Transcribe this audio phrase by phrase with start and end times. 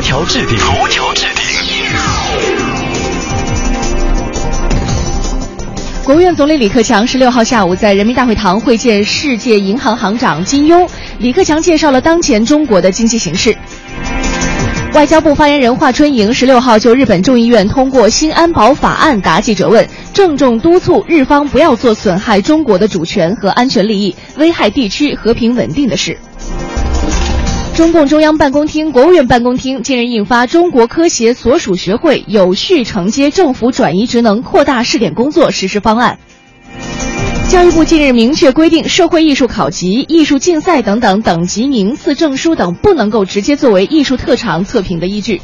[0.00, 1.44] 头条置顶，头条置顶。
[6.02, 13.54] 国务院总理李克强十六号下午在人民大会堂会见世界银行行长金庸，李克强介绍了当前中国的经济形势。
[14.94, 26.16] 外交部发言人华春莹十六号就日本众议院通过新安保法案答记者问，郑重督促日方不要做损害中国的主权和安全利益、危害地区和平稳定的事。
[27.76, 36.18] 中共中央办公厅、国务院办公厅近日印发《中国科协所属学会有序承接政府转移职能扩大试点工作实施方案》。
[37.50, 45.40] 教育部近日明确规定，社会艺术考级、艺术竞赛等等等级名次、证书等不能够直接作为艺术特长测评的依据。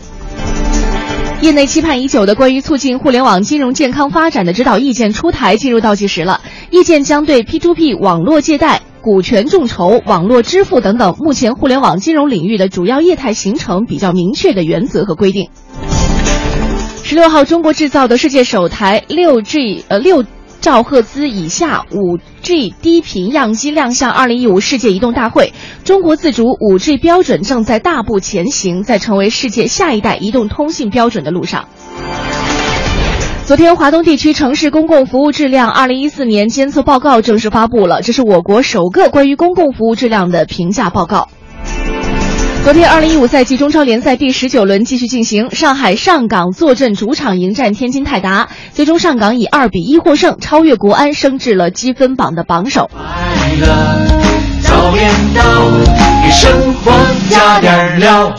[1.41, 6.43] 业内期盼已久的关于促进互联网金融健康发展的指导意见出台，进入倒计时了。
[6.71, 8.83] 意见将对 P2P 网络借贷。
[9.07, 15.49] 股权众筹、网络支付等等，目前互联网金融领域的主要业态形成比较明确的原则和规定。
[17.05, 20.25] 十六号，中国制造的世界首台六 G 呃六
[20.61, 25.53] 兆赫兹以下五 G 低频样机亮相二零一五世界移动大会，
[25.85, 31.69] 中国自主五 G 标准正在大步前行，在成为世界下一代移动通信标准的路上。
[33.47, 41.29] 昨天，华东地区城市公共服务质量二零一四年监测报告正式发布了，这是我国首个关于公共服务质量的评价报告。
[42.65, 52.91] 昨天，二零一五赛季中超联赛第十九轮继续进行，上海上港坐镇主场迎战天津泰达，最终上港以二比一获胜，超越国安，升至了积分榜的榜首。
[52.93, 53.69] 快乐
[54.61, 55.43] 早点到，
[56.25, 56.91] 给生活
[57.31, 58.35] 加点料。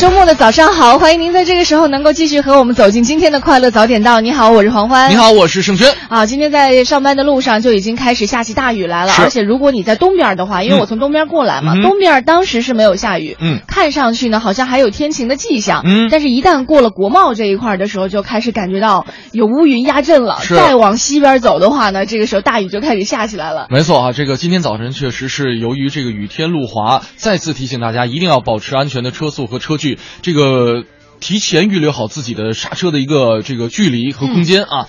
[0.00, 4.22] 周末的早上好，欢迎您在这个时候能够继续和我们走进今天的快乐早点到。
[4.22, 5.10] 你好，我是黄欢。
[5.10, 5.94] 你好，我是盛轩。
[6.08, 20.38] 啊，今天在上班的路上就已经开始下起大雨来了，而且如果你在东边的话，因为我从东边过来嘛，东边当时是没有下雨，嗯，看上去呢好像还有天晴的迹象，嗯，但是一旦过了国贸这一块的时候，就开始感觉到有乌云压阵了。
[20.48, 23.66] 再往西边走的话呢，这个时候大雨就开始下起来了。
[23.68, 29.89] 没错啊，这个今天早晨确实是由于这个雨天路滑，再次提醒大家一定要保持安全的车速和车距。
[30.22, 30.84] 这个。
[31.20, 34.88] 提前预留好自己的刹车的一个这个距离和空间啊。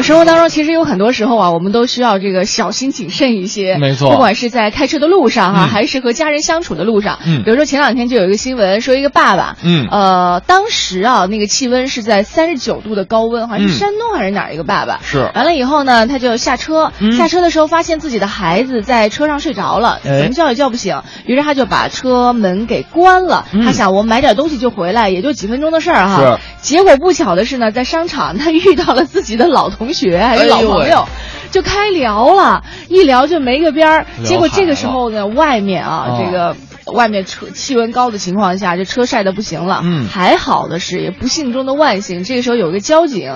[0.00, 3.76] 生活当中其实有很多时候啊，我们都需要这个小心谨慎一些。
[3.78, 7.18] 没错，不管是在开车的路上哈，还是和家人相处的路上。
[7.24, 15.00] 嗯，比如说前两天就有一个新闻，说一个爸爸，嗯，呃，当时啊那个气温是在三十九度的高温，好像是山东还是哪儿一个爸爸。
[15.02, 15.30] 是。
[15.34, 23.46] 完了以后呢，他就下车，下车的时候发现自己的孩子在车上睡着了，怎么叫也叫不醒，于是他就把车门给关了。
[23.64, 26.40] 他想我买点东西就回来，也就几分钟的事儿哈。
[26.60, 30.60] 结果不巧的是呢，在商场他遇到了自己的老同学还是老。
[30.62, 31.08] 朋友
[31.50, 34.06] 就开聊了，一聊就没个边儿。
[34.24, 36.56] 结果这个时候呢，外面啊，这个
[36.92, 39.80] 外面车气温高的情况下，这车晒得不行了。
[39.82, 43.34] 嗯，还好的是，也不幸中的万幸，这个时候有一个交警。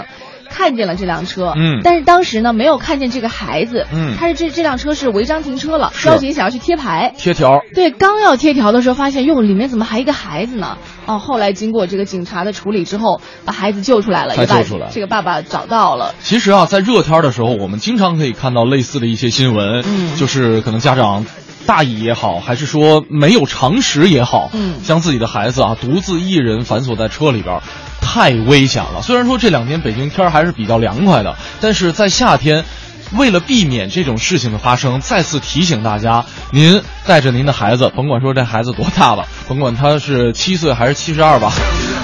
[0.56, 10.78] 看见了这辆车，嗯，但是当时呢没有看见这个孩子，嗯，他是这这辆车是违章停车了，交警想要去贴牌，贴条，对，刚要贴条的时候发现，哟，里面怎么还一个孩子呢？
[11.04, 16.14] 哦，后来经过这个警察的处理之后，把孩子救出来了，才救出来，这个爸爸找到了。
[16.22, 21.26] 其实啊，在热天的时候，我们经常可以看到类似的一些新闻，嗯，就是可能家长
[21.66, 27.60] 大意也好，还是说没有常识也好，嗯，将自己的孩子啊独自一人反锁在车里边。
[28.06, 29.02] 太危险了！
[29.02, 32.64] 虽然说这两天北京天儿还是比较凉快的，但是在夏天，
[33.12, 41.52] 为了避免这种事情的发生，再次提醒大家：您带着您的孩子，甭管说这孩子多大了，甭管他是七岁还是七十二吧，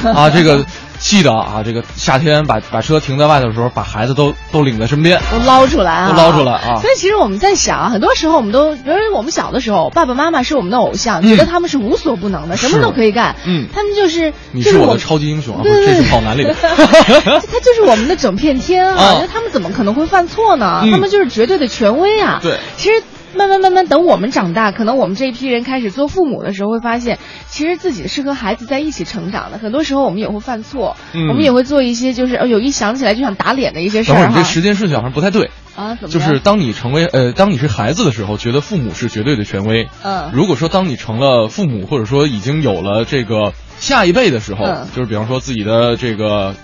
[0.10, 0.64] 啊，这个。
[1.02, 6.78] 记得啊，这个夏天把把车停在外头的时候，把孩子都都领在身边，都捞出来啊，都捞出来啊。
[6.80, 13.34] 所以其实我们在想，很多时候我们都，比如我们小的时候，爸爸妈妈是我们的偶像，觉得他们是无所不能的，什么都可以干。
[13.44, 16.54] 嗯，他们就是你是我的超级英雄啊，这是跑男里的。
[16.62, 20.86] 他就是我们的整片天啊，那他们怎么可能会犯错呢？
[20.88, 22.38] 他们就是绝对的权威啊。
[22.40, 23.02] 对，其实。
[23.34, 27.18] 慢慢慢慢，等我们长大，可能我们这一批人开始做父母的时候，会发现，
[27.48, 29.58] 其实自己是和孩子在一起成长的。
[29.58, 30.96] 很多时候，我们也会犯错，
[31.28, 35.50] 我们也会做一些就是有一想起来就想打脸的一些事儿等会儿你这时间顺序好像不太对。
[35.74, 39.88] 啊，怎么就是当你成为呃，当你是孩子的时候，觉得父母是绝对的权威。
[40.04, 46.54] 嗯如果说当你成了父母，或者说已经有了这个下一辈的时候，嗯就是比方说自己的这个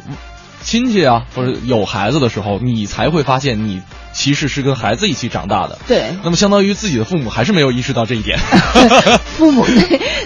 [0.62, 3.80] 亲戚啊，或者有孩子的时候，你才会发现你
[4.12, 5.78] 其实是跟孩子一起长大的。
[5.86, 8.38] 对那么相当于自己的父母还是没有意识到这一点。
[9.36, 9.64] 父母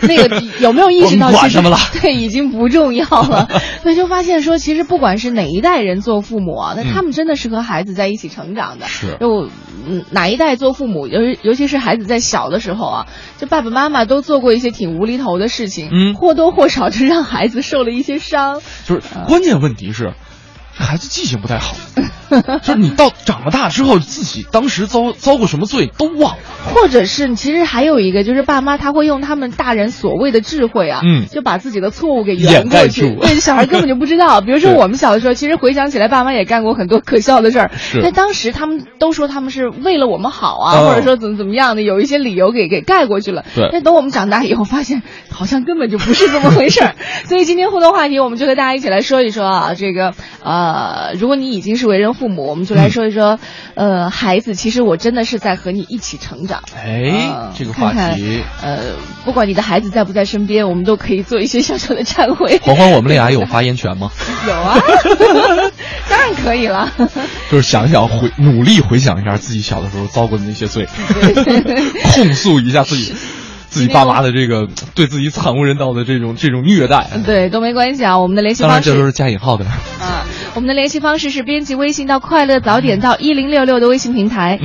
[0.00, 3.48] 那 那个有没有意识到 管其实他们了对，已经不重要了。
[3.82, 8.86] 所以就发现说，其实不管是哪一代人做父母啊，那嗯他们真的是和孩子在一起成长的。
[8.86, 9.48] 是就
[9.86, 13.06] 嗯哪一代做父母，尤尤其是孩子在小的时候啊，
[13.38, 18.60] 就爸爸妈妈都做过一些挺无厘头的事情，嗯或多或少就让孩子受了一些伤。
[18.86, 20.14] 就是关键问题是，这
[20.82, 21.74] 孩子记性不太好，
[22.62, 26.38] 就是你到长了大之后，自己当时遭遭过什么罪都忘了。
[26.74, 33.10] 或者是，其实还有一个，就是爸妈他会用他们大人所谓的智慧啊，嗯就把自己的错误给掩圆过去。
[33.16, 34.40] 对，小孩根本就不知道。
[34.42, 37.70] 比如说我们小的时候，其实回想起来，爸妈也干过很多可笑的事儿。
[37.76, 43.44] 是但当时他们都说他们是为了我们好啊，哦或者说怎么怎么样的，有一些理由给给盖过去了。
[43.54, 46.94] 对但等我们长大以后，发现好像根本就不是这么回事儿。
[47.28, 50.71] 所以今天互动话题，我们就和大家一起来说一说啊，这个呃，
[51.18, 53.38] 如果你已经是为人父母，我们就来说一说，
[53.74, 56.62] 呃，孩子，其实我真的是在和你一起成长。
[56.76, 58.78] 哎，嗯这个话看看题，呃，
[59.24, 62.60] 不管你的孩子在不在身边，我们都可以做一些小小的忏悔。
[62.62, 64.10] 黄黄，我们俩有发言权吗？
[64.46, 64.78] 有啊，
[66.08, 66.90] 当然可以了。
[67.50, 70.86] 就是想想回努力回想一下自己小的时候遭过的那些罪，
[72.14, 73.14] 控诉一下自己
[73.68, 77.06] 自己爸妈的这个对自己惨无人道的这种这种虐待。
[77.24, 78.18] 对，都没关系啊。
[78.18, 79.64] 我们的联系当然，方式这都是加引号的。
[79.64, 84.58] 啊，我们的联系方式是编辑微信到“快乐早点到一零六六”的微信平台。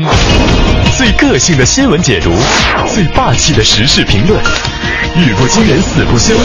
[0.97, 2.35] 最个性的新闻解读，
[2.93, 4.37] 最霸气的时事评论，
[5.15, 6.35] 语不惊人死不休，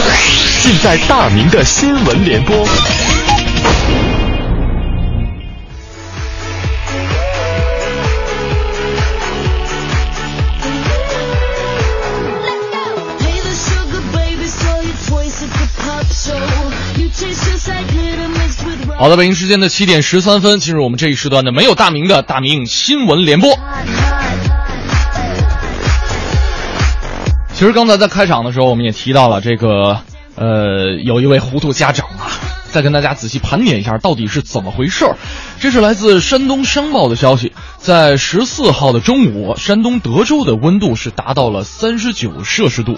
[0.61, 2.55] 尽在大明的新闻联播。
[19.03, 23.53] 好的，北京时间的七点十三分，进入我们这一时段的没有大名的大名新闻联播。
[27.53, 29.99] 其实刚才在开场的时候，我们也提到了这个，
[30.35, 32.31] 呃，有一位糊涂家长啊，
[32.73, 35.15] 再跟大家仔细盘点一下到底是怎么回事儿。
[35.59, 42.97] 这是来自山东商报的消息，在十四号的中午，山东德州的温度是达到了三十九摄氏度。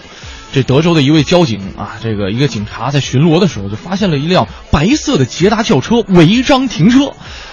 [0.54, 7.12] 这德州的一位交警啊，这个一个警察在巡逻的时候，就发现了一辆白色的捷达轿车违章停车，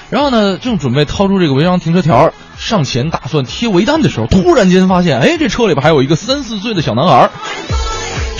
[0.09, 7.82] 然后呢，正准备掏出这个违章停车条上前打算贴违单的时候，突然间发现，哎，这车里边还有一个三四岁的小男孩。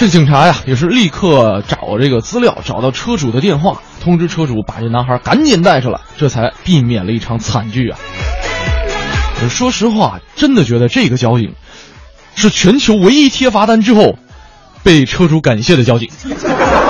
[0.03, 7.97] 这警察呀，也是立刻找这个资料，找到车主的电话，通知车主把这男孩赶紧带上来，这才避免了一场惨剧啊。
[9.49, 11.55] 说实话，真的觉得这个交警
[12.35, 14.17] 是全球唯一贴罚单之后
[14.83, 16.11] 被车主感谢的交警。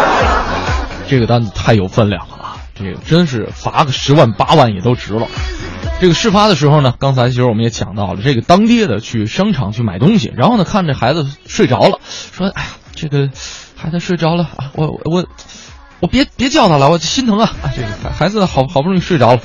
[1.07, 2.57] 这个单子太有分量了啊！
[2.75, 5.27] 这个真是罚个十万八万也都值了。
[6.01, 12.01] 这个事发的时候呢，刚才其实我们也讲到了，这个当爹的去商场去买东西，然后呢看这孩子睡着了，
[12.33, 13.29] 说：“哎呀，这个
[13.77, 15.25] 孩子睡着了啊，我我我
[16.01, 17.51] 我别别叫他了，我心疼啊！
[17.63, 19.41] 啊，这个孩子好好不容易睡着了，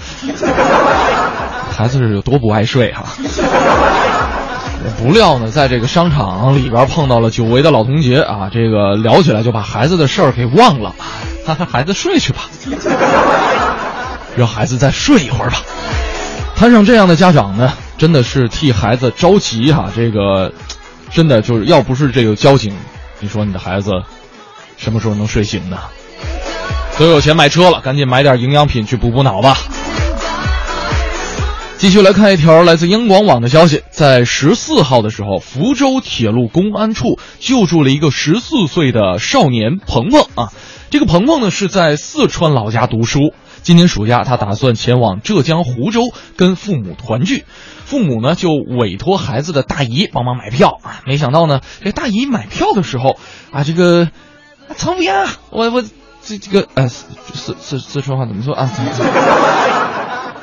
[1.71, 3.05] 孩子是有多不爱睡哈、
[4.97, 10.95] 不料呢，在这个商场里边碰到了久违的老同学啊，这个聊起来就把孩子的事儿给忘了，
[11.45, 12.49] 哈哈孩子睡去吧，
[14.35, 15.57] 让孩子再睡一会儿吧。
[16.55, 20.51] 摊上这样的家长呢，真的是替孩子着急哈、这个
[21.11, 22.73] 真的就是要不是这个交警，
[23.19, 23.91] 你说你的孩子
[24.77, 25.77] 什么时候能睡醒呢？
[26.99, 29.57] 都有钱买车了，赶紧买点营养品去补补脑吧。
[31.77, 40.51] 继续来看一条来自央广网的消息，在十四号的时候，福州铁路公安处救助了一个十四岁的少年鹏鹏啊。
[40.89, 46.01] 这个鹏鹏呢是在四川老家读书，今年暑假他打算前往浙江湖州
[46.35, 47.45] 跟父母团聚，
[47.87, 50.99] 父母呢就委托孩子的大姨帮忙买票啊。
[51.05, 53.17] 没想到呢，这大姨买票的时候
[53.49, 54.09] 啊，这个
[54.67, 55.81] 啊苍边啊，我我
[56.21, 58.69] 这这个呃四四四四川话怎么说啊？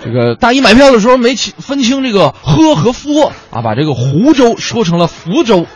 [0.02, 5.66] 这个大姨买票的时候没清分清这个喝和夫啊，把这个湖州说成了福州，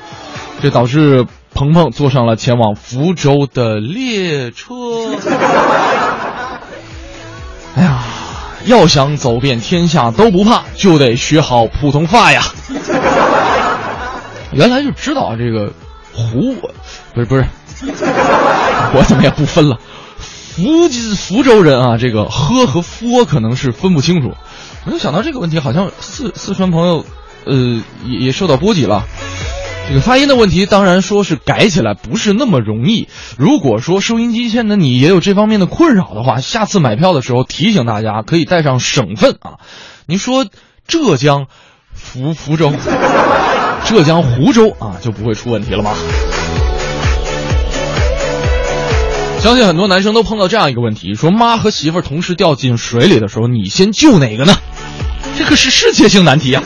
[0.62, 4.72] 这导致鹏鹏坐上了前往福州的列车。
[7.76, 8.02] 哎呀，
[8.64, 12.42] 要想走遍天下都不怕，就得学好普通话呀。
[14.52, 15.72] 原来就知道这个
[16.12, 16.54] 湖，
[17.14, 17.44] 不是不是，
[18.94, 19.78] 我怎么也不分了。
[20.16, 24.34] 福福州人啊，这个喝和夫可能是分不清楚，
[24.84, 27.04] 没有想到这个问题，好像四四川朋友，
[27.44, 29.04] 呃，也也受到波及了。
[29.88, 33.08] 这个发音的问题，当然说是改起来不是那么容易。
[33.38, 39.52] 如果说收音机前的你也有这方面的困扰的话，下次买票的时候提醒大家可以带上省份啊。
[40.06, 40.44] 您说
[40.86, 41.46] 浙江
[41.94, 42.70] 福福州、
[43.86, 45.94] 浙江湖州啊，就不会出问题了吗？
[49.40, 54.54] 相信很多男生都碰到这样一个问题：说妈和媳妇同时掉进水里的时候，你先救哪个呢？
[55.38, 56.62] 这可是世界性难题啊！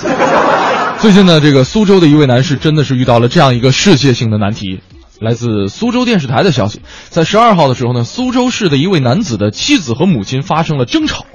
[1.02, 4.80] 最近呢，这个苏州的一位男士真的是遇到了这样一个世界性的难题。
[5.18, 11.26] 来自苏州电视台的消息，在十二号的时候呢，苏州市的一位男子的妻子和母亲发生了争吵，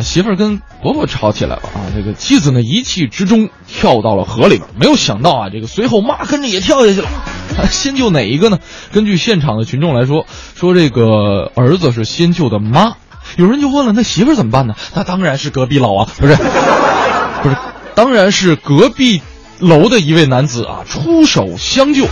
[0.00, 1.90] 媳妇儿跟婆婆吵起来了啊！
[1.92, 7.08] 这个妻子呢一气之中跳到了河里边，没有想到啊，这个随后妈跟着也跳下去了。
[7.68, 8.60] 先救哪一个呢？
[8.92, 12.92] 根据现场的群众来说，说这个儿子是先救的妈。
[13.36, 14.76] 有人就问了，那媳妇儿怎么办呢？
[14.94, 16.36] 那当然是隔壁老王，不是，
[17.42, 17.56] 不是，
[17.94, 19.20] 当然是隔壁
[19.58, 22.06] 楼的一位男子啊，出手相救，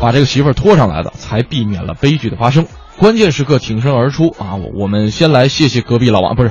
[0.00, 2.66] 把这个媳妇儿拖上来的，才避免了悲剧的发生。
[2.96, 4.56] 关键时刻挺身而出啊！
[4.56, 6.50] 我我们先来谢谢隔壁老王，不是，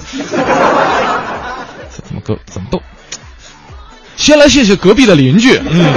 [1.89, 2.81] 怎么隔怎么都，
[4.15, 5.93] 先来谢谢隔壁的邻居，嗯。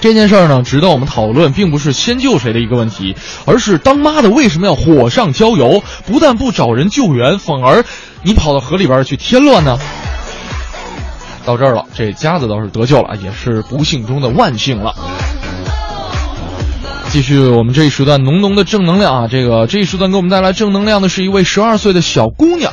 [0.00, 5.82] 这件事儿呢，值得我们讨论，并不是先救谁的一个问题，而是当妈的为什么要火上浇油？
[6.06, 7.84] 不但不找人救援，反而
[8.22, 9.76] 你跑到河里边去添乱呢？
[11.48, 14.94] 到这儿了，这家子倒是得救了，也是不幸中的万幸了。
[17.08, 19.28] 继续我们这一时段浓浓的正能量啊！
[19.30, 22.70] 这个这一时段给我们带来正能量的是一位十二岁的小姑娘。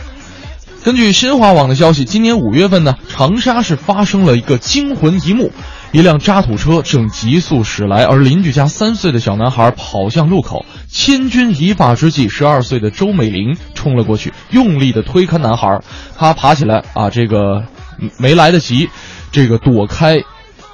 [0.84, 5.53] 根据新华网的消息，今年五月份呢，长沙市发生了一个惊魂一幕。
[5.94, 15.79] 一辆渣土车正急速驶来，而邻居家三岁的小男孩跑向路口，千钧一发之际，十二岁的周美玲冲了过去，用力的推开男孩，
[16.17, 17.63] 他爬起来啊，这个
[18.18, 18.90] 没来得及，
[19.32, 20.22] 这个躲开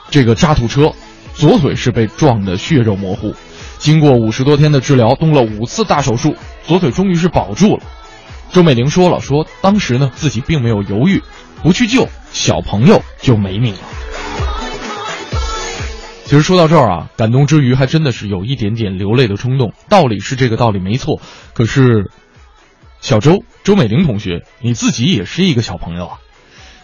[0.09, 0.93] 这个渣土车，
[1.33, 3.33] 左腿是被撞得血肉模糊，
[3.77, 6.35] 经过五十多天的治疗，动了五次大手术，
[6.65, 7.83] 左腿终于是保住了。
[8.51, 11.21] 周美玲说了，说当时呢自己并没有犹豫，
[11.63, 13.79] 不去救小朋友就没命了。
[16.25, 19.73] 其实说到这儿啊，感动之余还真的是有一点点流泪的冲动。
[19.89, 21.19] 道理是这个道理没错，
[21.53, 22.09] 可是，
[23.01, 26.19] 小周周美玲同学，你自己也是一个小朋友啊，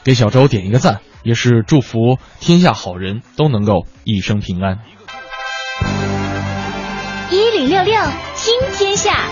[0.07, 4.77] 给小周点一个赞，也是祝福天下好人都能够一生平安。
[7.29, 7.93] 一零六六
[8.37, 9.25] 听天下。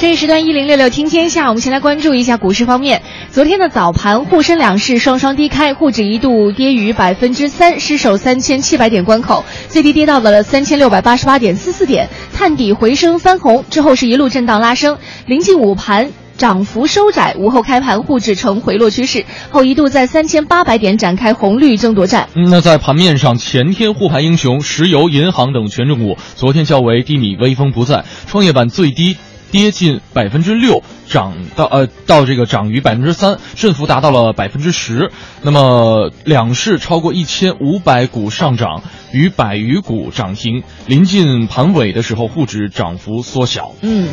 [0.00, 3.00] 这一时段一零六六听天下，我们先来关注一下股市方面。
[3.30, 22.28] 昨天的早盘，沪深两市双双低开，沪指一度跌逾百分之三，失守三千七百点关口，最低跌到了三千六百八十八点四四点，探底回升翻红之后是一路震荡拉升，临近午盘涨幅收窄，午后开盘沪指呈回落趋势，后一度在三千八百点展开红绿争夺战。
[22.34, 29.16] 那在盘面上，前天护盘英雄石油、银行等权重股，昨天较为低迷，威风不再，创业板最低。
[29.52, 35.12] 跌近百分之六，涨到呃到这个涨逾百分之三，振幅达到了百分之十。
[35.42, 38.82] 那么两市超过一千五百股上涨，
[39.14, 40.64] 逾百余股涨停。
[40.88, 43.72] 临近盘尾的时候，沪指涨幅缩小。
[43.82, 44.08] 嗯，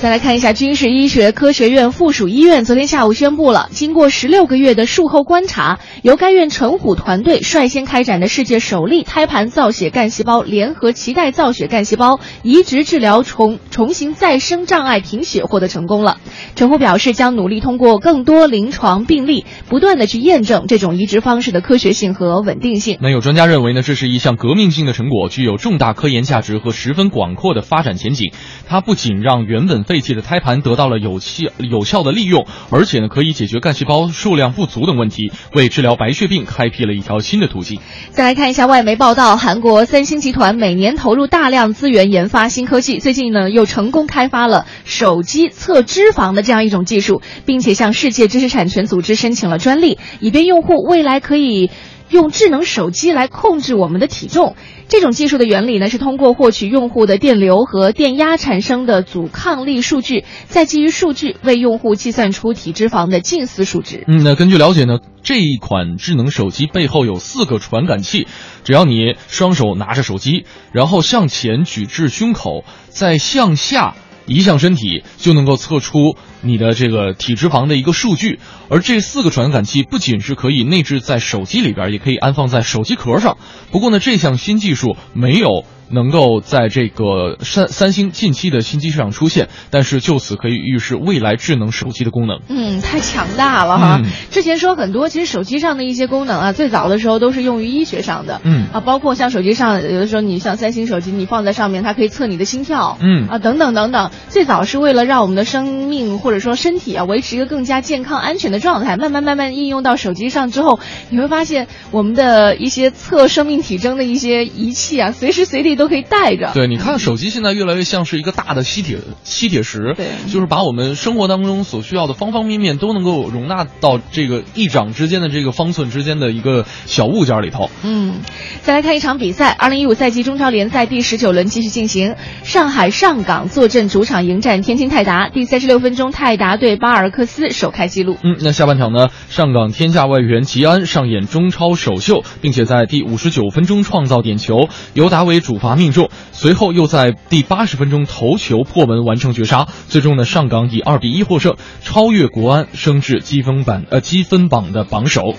[0.00, 14.82] 再来看一下军事医学科学院附属医院，昨天下午宣布了，经过十六个月的术后观察，由该院陈虎团队率先开展的世界首例胎盘造血干细胞联合脐带造血干细胞移植治疗重重型再生障。
[14.82, 16.16] 障碍贫血获得成功了，
[16.56, 22.98] 陈虎表示将努力通过更多临床病例，不断的去验证这种移植方式的科学性和稳定性。
[23.00, 28.32] 那有专家认为呢，这是一项革命性的成果，具有重大科研价值和十分广阔的发展前景。
[28.66, 37.78] 它不仅让原本废弃的胎盘得到了有效有效的利用，而且呢可以解决干细胞数量不足等问题，为治疗白血病开辟了一条新的途径。
[38.10, 44.66] 再来看一下外媒报道，韩国三星集团每年投入大量资源研发新科技，最近呢又成功开发了。
[44.84, 51.70] 手机测脂肪的这样一种技术，并且向世界知识产权组织申请了专利，以便用户未来可以
[52.12, 54.54] 用智能手机来控制我们的体重。
[54.88, 64.04] 这种技术的原理呢，是通过获取用户的电流和电压产生的阻抗力数据，再基于数据为用户计算出体脂肪的近似数值。
[64.06, 68.28] 嗯，那根据了解呢，这一款智能手机背后有四个传感器，
[68.64, 73.94] 只要你双手拿着手机，然后向前举至胸口，再向下。
[74.24, 78.38] 移向身体就能够测出你的这个体脂肪的一个数据。
[78.68, 83.38] 而这四个传感器不仅是可以内置在手机里边，也可以安放在手机壳上。
[83.70, 85.64] 不过呢，这项新技术没有。
[85.92, 92.40] 能够在这个三三星近期的新机上出现，但是就此可以预示未来智能手机的功能。
[92.48, 94.00] 嗯，太强大了哈！
[94.30, 98.40] 之前说很多，其实手机上的一些功能啊，最早的时候都是用于医学上的。
[98.44, 102.96] 嗯啊，包括像手机上有的时候，你像三星手机，你放在上面，它可以测你的心跳。
[103.00, 104.10] 嗯啊，等等等等。
[104.28, 108.96] 最早是为了让我们的生命或者说身体啊维持一个更加健康安全的状态。
[108.96, 110.80] 慢慢慢慢应用到手机上之后，
[111.10, 116.50] 你会发现我们的一些测生命体征的一些仪器啊，随时随地都可以带着。
[116.54, 127.70] 对，你看手机现在越来越像是一个大的吸铁吸铁石，对，就是把我们生活当中所需要的方方面面都能够容纳到这个一掌之间的这个方寸之间的一个小物件里头。
[127.82, 128.20] 嗯，
[128.62, 138.16] 再来看一场比赛，二零一五赛季中超联赛第十九轮继续进行，上海上港坐镇主场迎战天津泰达，第三十六分钟泰达对巴尔克斯首开纪录。
[138.22, 146.10] 嗯，那下半场呢，上港天下外援吉安上演中超首秀，并且在第五十九分钟创造点球，由达维主罚命中。
[146.32, 155.34] 随后又在第八十分钟头球破门完成绝杀，最终呢上港以二比一获胜，超越国安，升至积分榜呃积分榜的榜首。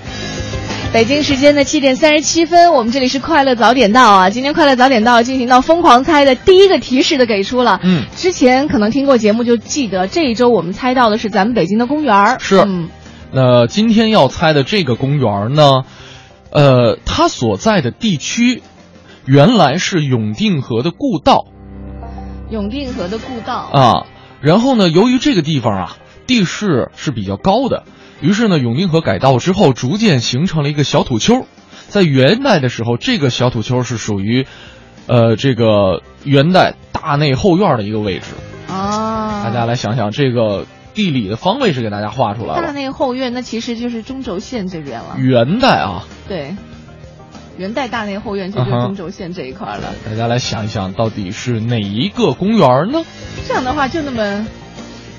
[0.93, 4.29] 北京时间的七点三十七分，我们这里是快乐早点到啊！
[4.29, 7.79] 今天快乐早点到进行到疯狂猜的第一个提示的给出了。
[7.83, 12.89] 嗯，之前可能听过节目就记得这一周我们猜到的是咱们北京的公园是，嗯，
[13.31, 15.81] 那今天要猜的这个公园呢，
[16.51, 18.61] 呃，它所在的地区。
[19.25, 21.45] 原来是永定河的故道，
[22.49, 24.05] 永定河的故道啊。
[24.41, 27.83] 然后呢，由于这个地方啊地势是比较高的，
[28.21, 31.45] 于是呢永定河改道之后，逐渐形成了一个小土丘。
[31.87, 34.45] 在元代的时候，这个小土丘是属于，
[35.07, 38.33] 呃，这个元代大内后院的一个位置。
[38.67, 42.61] 啊，大家来想想，这个地理的方位是给大家画出来了。
[42.61, 45.17] 大内后院，那其实就是中轴线这边了。
[45.17, 46.55] 元代啊，对。
[47.57, 49.93] 元代大内后院就是中轴线这一块了。
[50.05, 53.03] 大家来想一想，到底是哪一个公园呢？
[53.47, 54.45] 这样的话，就那么。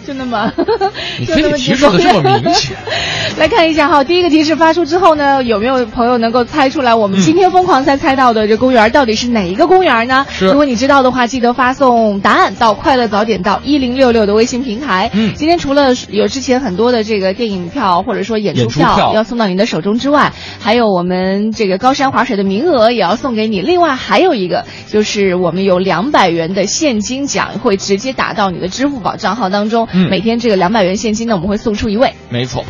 [0.06, 0.52] 就那么，
[1.18, 2.76] 你非得提示的这么明显。
[3.38, 10.26] 来看一下哈，第一个提示发出之后呢，有没有朋友能够猜出来我们今天疯狂猜猜到的这公园到底是哪一个公园呢？
[10.30, 10.46] 是。
[10.46, 15.10] 如果你知道的话，记得发送答案到快乐早点到一零六六的微信平台。
[15.14, 15.32] 嗯。
[15.34, 23.60] 今天除了有之前很多的这个电影票或者说演出票要送到您的手中之外，还有我们这个高山滑水的名额也要送给你。
[23.62, 29.88] 另外还有一个就是我们有两百元的现金奖会直接打到你的支付宝账号当中。
[29.96, 32.12] 嗯，每天这个两百元现金呢，我们会送出一位。
[32.28, 32.64] 没错。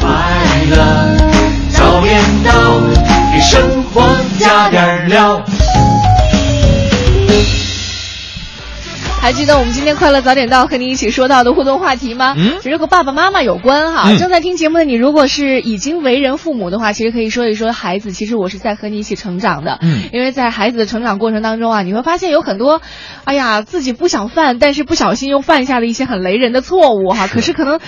[0.00, 0.10] 快
[0.68, 0.76] 乐
[1.70, 2.52] 早点到，
[3.32, 4.02] 给生活
[4.40, 5.40] 加点料。
[9.22, 12.34] 还记得我们今天快乐早点到和你一起说到的互动话题吗？
[12.36, 14.10] 嗯，其实和爸爸妈妈有关哈。
[14.10, 18.10] 嗯、正在听节目的你，如果是已经为人父母的话，其实可以说一说孩子。
[18.10, 19.78] 其实我是在和你一起成长的。
[19.80, 22.82] 嗯，因为在孩子的成长过程当中啊，你会发现有很多，
[23.22, 27.28] 哎呀，自己不想犯，但是不小心又犯下了一些很雷人的错误哈。
[27.28, 27.78] 可是可能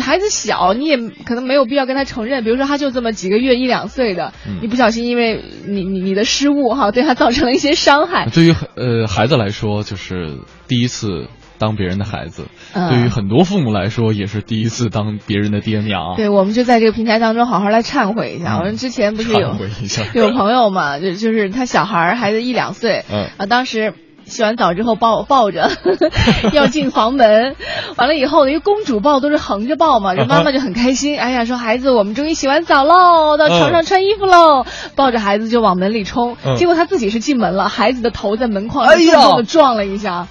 [0.00, 2.44] 孩子小，你也可能没有必要跟他承认。
[2.44, 8.26] 比如说他就这么几个月一两岁的，嗯、你不小心因为你你你的失误哈，对他造成了一些伤害。
[8.32, 11.28] 对于呃孩子来说，就是第一次。
[11.60, 16.14] 当别人的孩子，嗯、对于很多父母来说也是第一次当别人的爹娘。
[16.14, 18.52] 对，我们就在这个平台当中好好来忏悔一下。
[18.52, 19.56] 嗯、我们之前不是有
[20.14, 23.92] 有朋友嘛，就就是他小孩孩子一两岁，嗯啊，当时
[24.24, 25.68] 洗完澡之后抱我抱着
[26.54, 27.56] 要进房门，
[27.96, 40.28] 完了以后因为公主抱都是横着抱嘛，这妈妈就很开心，哎呀，说孩子我们终于洗完澡喽，到床上穿衣服喽，嗯、抱着孩子就往门里冲，嗯、结果他自己是进门了，孩子的头在门框哎重重的撞了一下。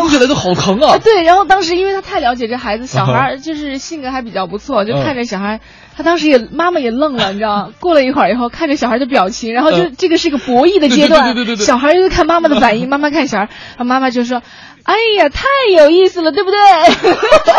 [0.00, 0.98] 听起来都好疼啊！
[0.98, 5.60] 对，然后当时因为他太了解这孩子，小嗯孩就是性格还比较不错，就看着小孩，
[5.96, 7.68] 他当时也妈妈也愣了，你知道吗？
[7.80, 14.42] 过了一会儿以后，看着小孩的表情，然后就这个是个博弈的阶段，对对对对，小孩就看妈妈的反应， 妈妈看小孩，他妈妈就说
[14.84, 15.44] ：“哎呀，太
[15.76, 16.58] 有意思了，对不对？”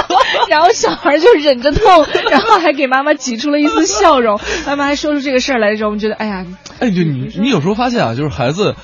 [0.49, 4.39] 然后小孩就忍着痛，然后还给妈妈挤出了一丝笑容。
[4.65, 6.45] 妈妈还说出这个事儿来的时候，我们觉得，哎呀，
[6.79, 8.75] 哎，就你你有时候发现啊，就是孩子。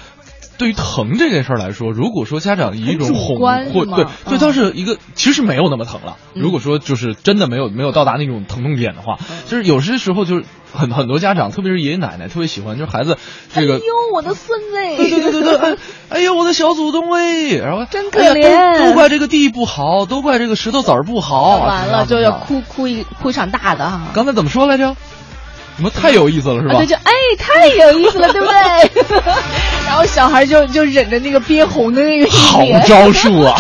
[0.61, 6.17] 对于疼这件事儿来说，如果说家长以一种哄或对对，他是一个其实没有那么疼了。
[6.35, 13.17] 如果说就是真的没有没有到达那种疼痛点的话，就是有些时候就是很很多家长，特别是爷爷奶奶，特别喜欢就是孩子
[13.51, 13.73] 这个。
[13.73, 14.67] 哎呦，我的孙子！
[14.97, 15.77] 对对对对对，
[16.09, 21.57] 哎呦，我的小祖宗哎，然后真可怜，都怪这个地不好，都怪这个石头子儿不好。
[21.57, 24.01] 完了就要哭哭一哭一场大的哈。
[24.13, 24.95] 刚才怎么说来着？
[25.81, 26.75] 什么太有意思了是吧？
[26.75, 29.13] 啊对，就哎太有意思了，对不对？
[29.87, 33.59] 然后小孩就就忍着那个憋红的那个好脸，招数啊！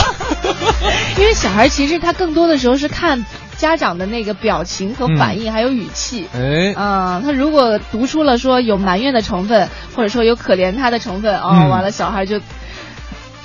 [1.17, 3.25] 因为小孩其实他更多的时候是看
[3.57, 6.27] 家长的那个表情和反应，还有语气。
[6.33, 12.39] 哎，啊、他如果读出了说有埋怨的成分，或者说有可怜他的成分，哦，嗯完了小孩就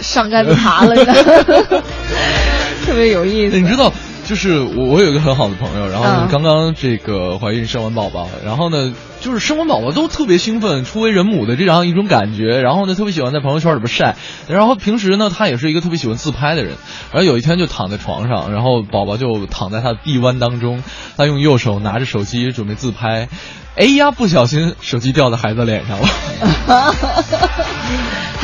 [0.01, 0.95] 上杆子爬了，
[2.85, 3.59] 特别有意思。
[3.59, 3.91] 你知道，
[4.27, 14.17] 就是我我有一个很好的朋友，然后刚刚这个怀孕生完宝宝，然后呢就是生完宝宝都特别兴奋，初为人母的这样一种感觉，然后呢特别喜欢在朋友圈里边晒，
[14.49, 16.77] 然后平时呢他也是一个特别喜欢自拍的人，
[17.13, 20.83] 然后有一天就躺在床上，然后宝宝就躺在他的臂弯当中，
[21.17, 23.29] 他用右手拿着手机准备自拍。
[23.77, 26.09] 哎呀，不小心手机掉在孩子脸上了，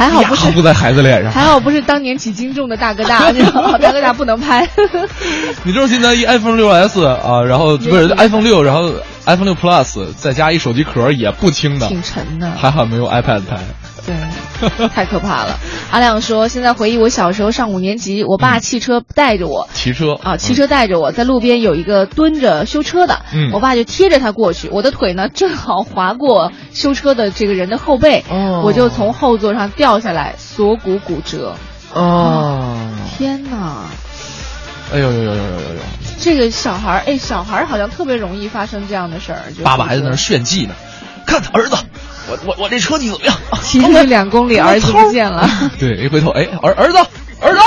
[0.09, 1.31] 还好不是不在孩子脸上。
[1.33, 3.31] 还好不是当年起斤重的大哥大？
[3.81, 4.69] 大哥大不能拍。
[5.65, 8.93] 你知道现在一 iPhone 六 S 啊，然后不是 iPhone 六，然后
[9.27, 13.59] iPhone 六 Plus 再加一手机壳也不轻的，挺沉的还好没有 iPad 拍。
[14.07, 15.59] 对， 太可怕了。
[15.91, 19.69] 阿亮说，现在回忆我小时候上五年级，我爸汽车带着我。
[19.75, 31.55] 骑车啊，骑车带着我在路边有一个蹲着修车的，嗯我爸就贴着他过去，我的腿呢正好划过修车的这个人的后背，哦我就从后座上掉下来，锁骨骨折。
[31.95, 32.77] 哦，
[33.19, 33.85] 天哪，
[34.93, 35.81] 哎呦呦呦呦呦呦呦！
[36.19, 39.53] 这个小孩儿，哎，小孩儿好像特别容易发生这样的事儿。
[39.57, 40.75] 就爸爸还在那儿炫技呢，
[41.27, 41.77] 看儿子，
[42.29, 43.37] 我我我这车技怎么样？
[43.63, 45.49] 骑了两公里，儿子不见了。
[45.79, 46.99] 对，一回头，哎，儿儿子，
[47.41, 47.61] 儿子，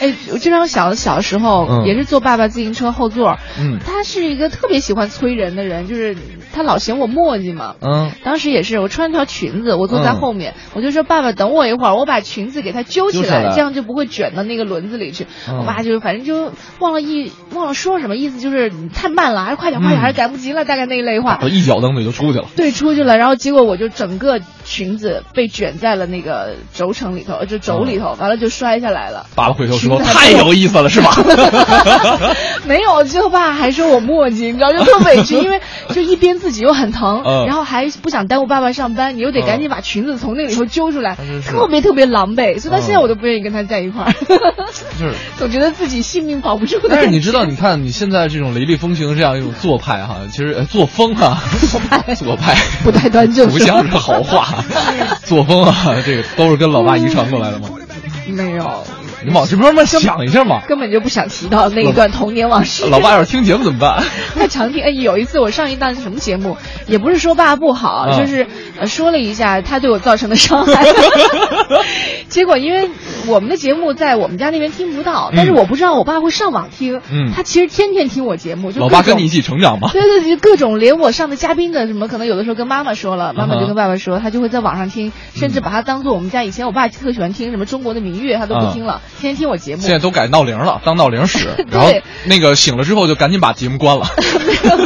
[0.00, 6.16] 哎，我经常小小时候、嗯也是坐爸爸自行车后座，嗯他是一个特别喜欢催人的人，就是
[6.52, 7.74] 他老嫌我磨叽嘛。
[7.80, 15.26] 嗯，当时也是，我穿条裙子，我坐在嗯后面，我就说爸爸等我一会儿，我把裙子给他揪起来，来这样就不会卷到那个轮子里去。
[15.48, 21.38] 嗯我爸就反正就忘了一忘了说什么，意思就是你太慢了，还是快点快点，嗯还是赶不及了，大概那一类话。
[21.42, 22.46] 我一脚蹬子就出去了。
[22.56, 29.26] 对，出去了，然后结果我就整个裙子被卷在了那个轴承里头，呃就轴里头，完了就摔下来了。
[29.34, 31.10] 爸爸回头说：“裙子还太有意思了，是吧？”
[32.68, 35.60] 没有，最后爸还说我墨迹，你知道，就特委屈， 因为
[35.94, 44.12] 就一边自己又很疼，嗯然后还不想耽误爸爸上班，你又得赶紧把裙子从那里头揪出来，嗯特别特别狼狈，所以到现在嗯我都不愿意跟他在一块儿，
[45.00, 45.14] 就是。
[45.38, 46.78] 总觉得自己性命保不住。
[46.90, 51.38] 但是你知道，你看你现在这种雷厉风行的这样一种做派哈，其实呃作风啊，
[51.70, 54.57] 做派做派不太端正，不像是好话，
[55.24, 57.68] 作风啊，这个都是跟老爸遗传过来的吗？
[58.26, 58.84] 没有，
[59.24, 60.60] 你往这边嘛想一下嘛。
[60.68, 62.86] 根本就不想提到那一段童年往事。
[62.88, 64.02] 老爸要是听节目怎么办？
[64.38, 64.82] 他常听。
[64.82, 68.46] 哎，有一次我上一档什么节目，也不是说爸不好，嗯就是
[68.78, 70.86] 呃说了一下他对我造成的伤害。
[72.28, 72.90] 结果因为
[73.26, 77.00] 我们的节目在我们家那边听不到，但是我不知道我爸会上网听。
[77.10, 79.90] 嗯他其实天天听我节目，就老爸跟你一起成长嘛。
[79.92, 89.82] 对对对，各种连我上的嘉宾的什么，可能有的时候跟妈妈说了，妈妈就跟爸爸说，他就会在网上听，甚至把它当做我们家以前我爸特喜欢听什么中国的民乐，他都不听了，天天听我节目。
[89.82, 91.92] 现在都改闹铃了，当闹铃使， 然后
[92.24, 94.06] 那个醒了之后就赶紧把节目关了。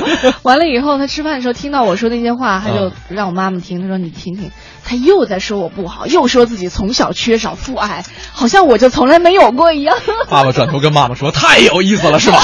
[0.42, 4.50] 完了以后，他吃饭的时候听到我说那些话，他就嗯让我妈妈听，他说你听听，
[4.84, 9.96] 他又在说我不好，又说自己从小缺少父爱，好像我就从来没有过一样。
[10.28, 12.40] 爸爸转头跟妈妈说：“太有意思了，是吧？”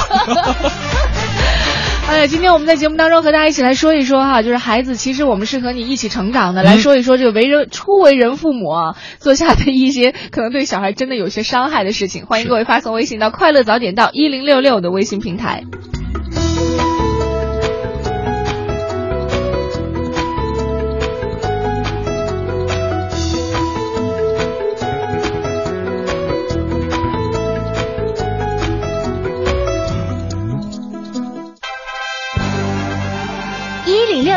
[2.08, 12.24] 哎呀，今天我们在节目当中和大家一起来说一说哈，就是孩子，其实我们是和你一起成长的，来说一说这个为人初为人父母啊做下的一些可能对小孩真的有些伤害的事情。
[12.24, 15.64] 欢迎各位发送微信到快乐早点到一零六六的微信平台。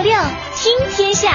[0.03, 0.13] 六
[0.55, 1.33] 听天下。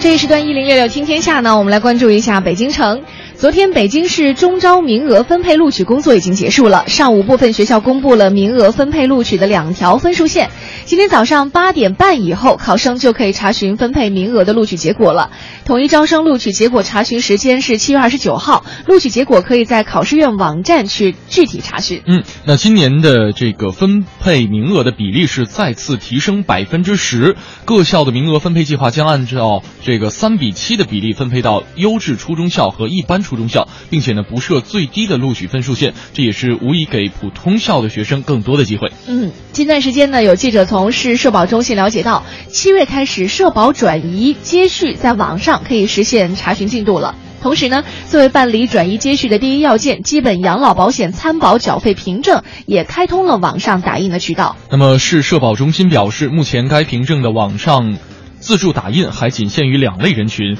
[0.00, 3.02] 这一时段一零六六听天下呢，我们来关注一下北京城。
[3.38, 6.88] 昨天，北京市中招名额分配录取工作已经结束了。
[6.88, 10.50] 上午，部分学校公布了名额分配录取的两条分数线。
[10.86, 15.30] 今天早上八点半以后，考生就可以查询分配名额的录取结果了。
[15.64, 22.02] 统一招生录取结果查询时间是七月二十九号，录取结果可以在考试院网站去具体查询。
[22.06, 38.90] 嗯，那今年的这个分配名额的比例是再次提升百分之十，各校的名额分配计划将按照这个三比七的比例分配到优质初中校和一般初中校，并且呢不设最低的录取分数线，这也是无疑给普通校的学生更多的机会。
[39.06, 47.14] 嗯，近段时间呢，有记者从市社保中心了解到，七月开始社保转移接续在网上可以实现查询进度了。
[47.40, 54.56] 同时呢，作为办理转移接续的第一要件，基本养老保险参保缴费凭证也开通了网上打印的渠道。
[54.70, 57.96] 那么市社保中心表示，目前该凭证的网上
[58.40, 60.56] 自助打印还仅限于两类人群。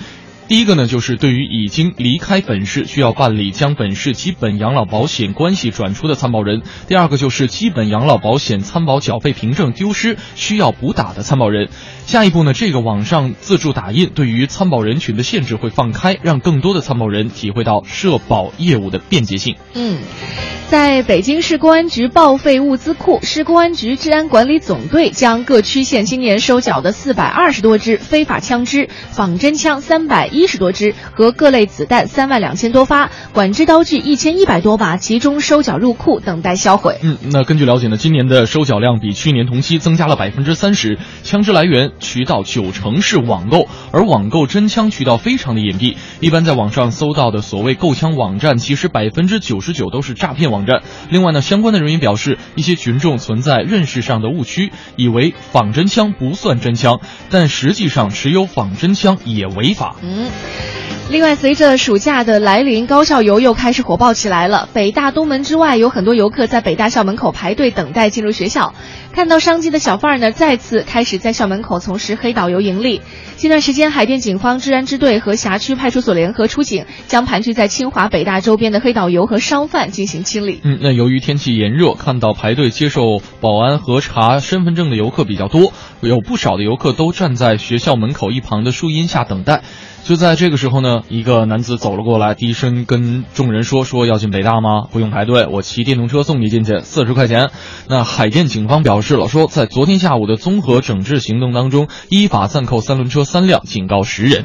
[0.49, 11.69] 第一个呢，就是对于已经离开本市需要办理将本市基本养老保险关系转出的参保人；第二个就是基本养老保险参保缴费凭证丢失需要补打的参保人。
[12.07, 19.57] 下一步呢，这个网上自助打印对于参保人群的限制会放开，让更多的参保人体会到社保业务的便捷性。
[19.75, 19.99] 嗯，
[20.71, 36.98] 在北京市公安局报废物资库，市公安局治安管理总队将各区县今年收缴的四百二十多支非法枪支、仿真枪三百一一十多支和各类子弹三万两千多发、管制刀具一千一百多把集中收缴入库，等待销毁。
[37.03, 41.90] 嗯，那根据了解呢，今年的收缴量比去年同期增加了百分之三十，枪支来源。
[41.98, 50.83] 渠道九成是网购，而网购真枪渠道非常的隐蔽，一般在网上搜到的所谓购枪网站，其实百分之九十九都是诈骗网站。
[51.11, 59.96] 另外呢，相关的人员表示，一些群众存在认识上的误区，以为仿真枪不算真枪，但实际上持有仿真枪也违法。
[60.03, 60.28] 嗯。
[61.11, 64.69] 另外，随着暑假的来临，高校游又开始火爆起来了。
[64.75, 68.75] 北大东门之外，有很多游客在北大校门口排队等待进入学校。
[69.14, 73.01] 看到商机的小贩儿呢，再次开始在校门口从事黑导游盈利。
[73.37, 80.61] 近段时间，海淀警方治安支队和辖区派出所联合出警，将盘踞在清华、北大周边的黑导游和商贩进行清理。
[80.62, 83.01] 嗯，那由于天气炎热，看到排队接受
[83.41, 89.62] 保安核查身份证的游客比较多，有不少的游客都站在学校门口一旁的树荫下等待。
[90.05, 94.87] 就在这个时候呢，一个男子走了过来，低声跟众人说：“说要进北大吗？
[94.91, 97.51] 不用排队，我骑电动车送你进去，四十块钱。”
[97.89, 104.45] 那海淀警方表示了，说在昨天下午的综合整治行动当中，依法暂扣三轮车三辆，警告十人。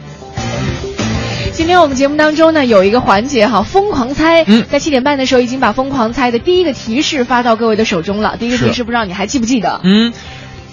[1.54, 4.44] 今天我们节目当中呢，有一个环节哈，疯狂猜。
[4.44, 8.36] 嗯，在七点半的时候已经把疯狂猜的第一个提示发到各位的手中了。
[8.38, 9.80] 第一个提示不知道你还记不记得？
[9.84, 10.12] 嗯。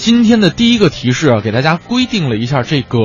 [0.00, 2.98] 今天的第一个提示啊，给大家规定了一下这个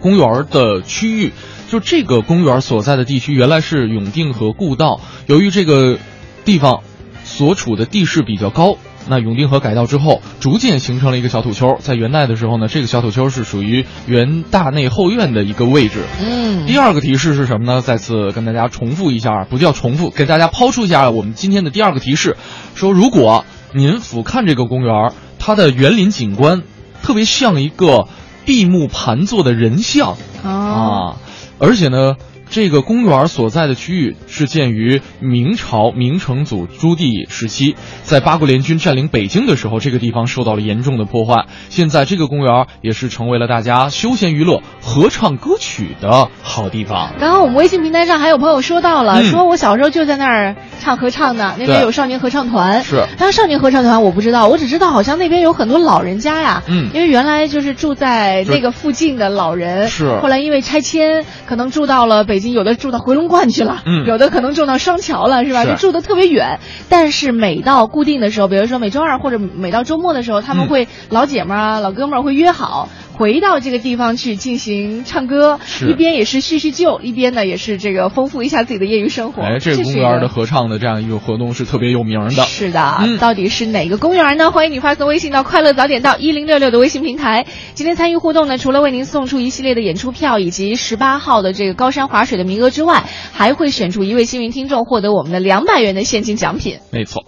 [0.00, 1.34] 公园的区域，
[1.68, 5.98] 就这个公园所在的地区原来是永定河故道，由于这个
[6.46, 6.80] 地方
[7.22, 8.78] 所处的地势比较高，
[9.10, 11.76] 那永定河改道之后，逐渐形成了一个小土丘。
[11.80, 16.02] 在元代的时候呢，这个小土丘是属于元大内后院的一个位置。
[16.18, 16.66] 嗯。
[16.66, 17.82] 第二个提示是什么呢？
[17.82, 22.38] 再次跟大家重复一下，不叫重复，给大家抛出一下我们今天的第二个提示，
[22.74, 25.12] 说如果您俯瞰这个公园。
[25.38, 26.62] 它的园林景观
[27.02, 28.08] 特别像一个
[28.44, 31.16] 闭目盘坐的人像啊，
[31.58, 32.16] 而且呢。
[32.50, 41.44] 这个公园所在的区域是建于明朝明成祖朱棣时期，在八国联军占领北京的时候，这个地方受到了严重的破坏。
[41.68, 47.12] 现在这个公园也是成为了大家休闲娱乐、合唱歌曲的好地方。
[47.20, 52.82] 刚刚我们微信平台上还有朋友说到了，说我小时候就在那儿唱合唱的，那边有少年合唱团。
[52.82, 56.62] 是，但是少年合唱团我不知道，我只知道好像那边有很多老人家呀。
[56.66, 62.37] 嗯，因为原来就是住在那个附近的老人，是，后来因为拆迁，可能住到了北。
[62.38, 65.64] 已经有的住到回龙观去了，嗯，有的可能住到双桥了，是吧？
[65.64, 66.60] 就住的特别远。
[66.88, 72.88] 但是每到固定的时候，比如说每周二或者每到周末的时候，他们会老姐们儿啊、老哥们儿会约好。
[73.18, 79.42] 回到这个地方去进行唱歌，一边也是叙叙旧，一边呢也是这个丰富一下自己的业余生活。
[79.42, 82.44] 哎，这个公园的合唱的这样一个活动是特别有名的。
[82.44, 84.52] 是的，到底是哪个公园呢？
[84.52, 87.44] 欢迎你发送微信到“快乐早点到一零六六”的微信平台。
[87.74, 93.02] 今天参与互动呢，除了为您送出一系列的演出票以及十八号的这个高山滑水的名额之外，
[93.32, 96.78] 还会选出一位幸运听众获得我们的两百元的现金奖品。
[96.92, 97.24] 没错。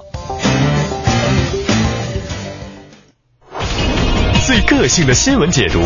[4.51, 5.81] 最个性的新闻解读，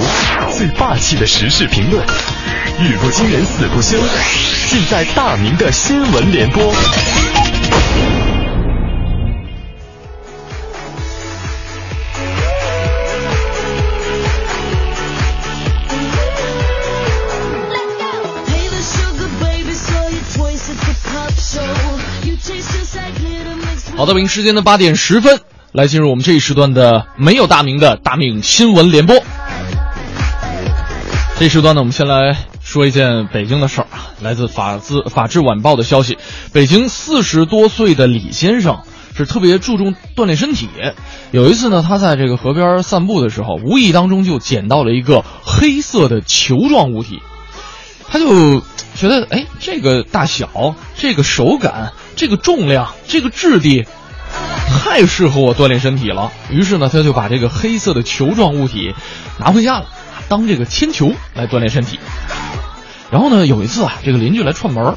[0.51, 2.03] 最霸气的时事评论，
[2.81, 3.99] 语不惊人死不休，
[4.71, 6.73] 尽在大明的新闻联播。
[23.95, 25.39] 好的，北京时间的八点十分。
[25.75, 29.17] 来进入我们这一时段的没有大名的大名新闻联播。
[31.37, 36.17] 这一时段呢，我们先来说一件北京的事儿啊，来自法资法制晚报的消息：
[36.53, 38.83] 北京四十多岁的李先生
[39.17, 40.69] 是特别注重锻炼身体。
[41.33, 47.19] 有一次呢，他在这个河边散步的时候，无意当中就捡到了一个黑色的球状物体，
[48.07, 48.61] 他就
[48.95, 53.85] 觉得，哎，这个大小、这个手感、这个重量、这个质地。
[54.79, 58.95] 太适合我锻炼身体了，于是呢，他就把这个黑色的球状物体
[59.39, 59.87] 拿回家了，
[60.29, 61.99] 当这个铅球来锻炼身体。
[63.11, 64.97] 然后呢，有一次啊，这个邻居来串门，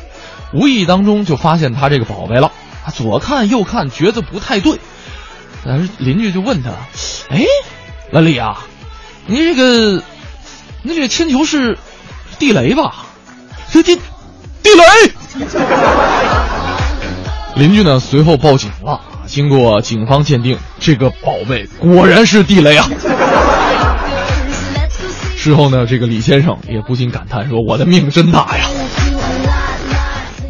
[0.54, 2.52] 无意当中就发现他这个宝贝了，
[2.86, 4.80] 啊，左看右看，觉得不太对，
[5.66, 6.72] 但是邻居就问他，
[7.30, 7.44] 哎，
[8.12, 8.60] 老李啊，
[9.28, 10.04] 你这个，
[10.84, 11.78] 你这个铅球是
[12.40, 13.06] 地雷吧？
[13.72, 13.96] 这地
[14.64, 15.46] 地雷！
[17.56, 22.90] 邻居呢随后报警了，经过警方鉴定，这个宝贝果然是地雷啊。
[25.36, 28.68] 事后呢，这个李先生也不禁感叹说：“我的命真大呀，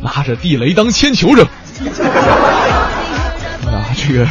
[0.01, 1.45] 拿着地雷当铅球扔。”
[3.67, 4.27] 啊，这个，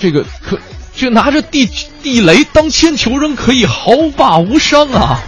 [0.00, 0.58] 这个可，
[0.96, 1.68] 这拿着地
[2.02, 5.20] 地雷当铅球扔可以毫发无伤啊！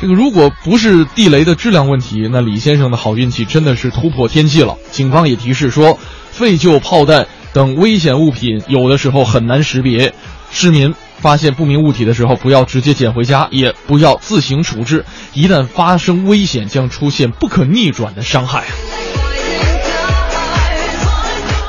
[0.00, 4.78] 这个如果不是地雷的质量问题，那李先生的好运气真的是突破天际了。
[4.90, 5.98] 警方也提示说，
[6.30, 10.14] 废旧炮弹等危险物品有的时候很难识别，
[10.50, 10.94] 市民。
[11.18, 15.04] 发现不明物体的时候，不要直接捡回家，也不要自行处置。
[15.34, 18.64] 一旦发生危险，将出现不可逆转的伤害。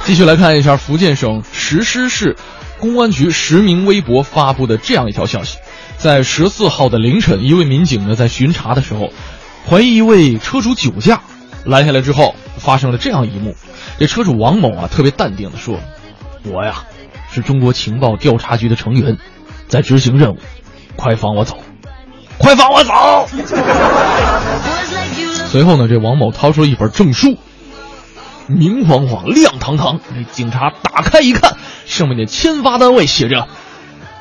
[0.06, 2.38] 继续来看一下福建省石狮市
[2.80, 5.58] 公安局实名微博发布的这样一条消息：
[6.02, 9.12] 在十四号的凌晨，一位民警呢在巡查的时候，
[9.70, 11.22] 怀疑一位车主酒驾，
[11.64, 13.56] 拦下来之后，发生了这样一幕。
[14.00, 15.78] 这车主王某啊，特别淡定的说
[16.52, 16.86] ：“我呀，
[17.32, 19.20] 是中国情报调查局的成员。”
[19.70, 20.38] 在执行任务，
[20.96, 21.56] 快放我走！
[22.40, 23.28] 快放我走！
[25.46, 27.38] 随后呢，这王某掏出了一本证书，
[28.48, 30.00] 明晃晃、亮堂堂。
[30.16, 33.48] 那警察打开一看，上面的签发单位写着“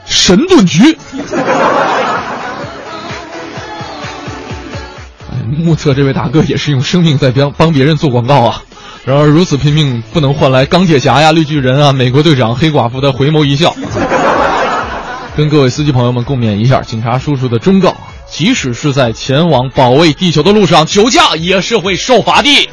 [0.07, 0.99] 神盾局”。
[5.59, 8.63] 目测这位大哥也是用生命在帮帮别人做广告啊！
[9.05, 13.75] 然而如此拼命，不能换来钢铁侠呀、绿巨人啊、美国队长、黑寡妇的回眸一笑。
[15.37, 17.97] 跟各位司机朋友们共勉一下警察叔叔的忠告：
[18.29, 22.69] 即使是在前往保卫地球的路上，酒驾也是会受罚的。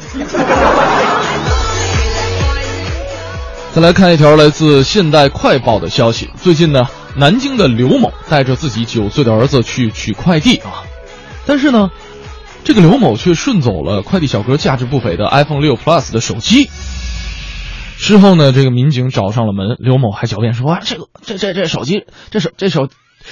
[3.74, 6.86] 再来看一条来自《现代快报》的消息：最近呢，
[7.18, 10.84] 南京的刘某带着自己九岁的儿子去取快递啊，
[11.46, 11.90] 但是呢，
[12.62, 16.70] 这个刘某却顺走了快递小哥价值不菲的 iPhone 六 Plus 的手机。
[17.96, 22.86] 事后呢，这个民警找上了门，刘某还狡辩说：“啊，这个这这这手机，这手这手，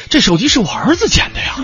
[0.09, 1.55] 这手机是我儿子捡的呀。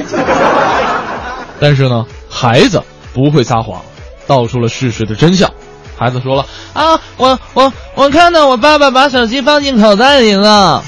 [1.58, 3.82] ”但是呢，孩子不会撒谎，
[4.28, 5.50] 道出了事实的真相。
[5.98, 10.84] 孩子说了：“啊，我我我看到我爸爸把手机放进口袋里了。”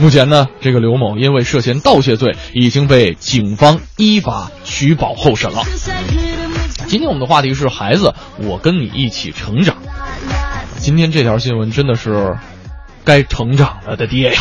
[0.00, 5.62] 目前呢，这个刘某因为涉嫌盗窃罪，已经被警方依法取保候审了。
[6.86, 9.76] 今天我们的话题是孩子，我跟你一起成长。
[10.78, 12.38] 今天这条新闻真的是
[13.04, 14.40] 该成长了的爹呀！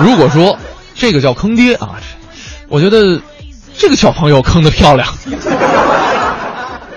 [0.00, 0.58] 如果说
[0.96, 2.00] 这个叫坑爹啊，
[2.68, 3.22] 我觉得
[3.76, 5.14] 这个小朋友坑的漂亮。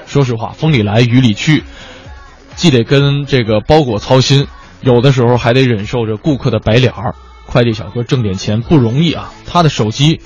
[0.08, 1.64] 说实话，风里来雨里去，
[2.56, 4.48] 既得跟这个包裹操心，
[4.82, 7.14] 有的时候还得忍受着顾客的白脸儿。
[7.46, 10.22] 快递小哥挣点钱不容易啊，他的手机，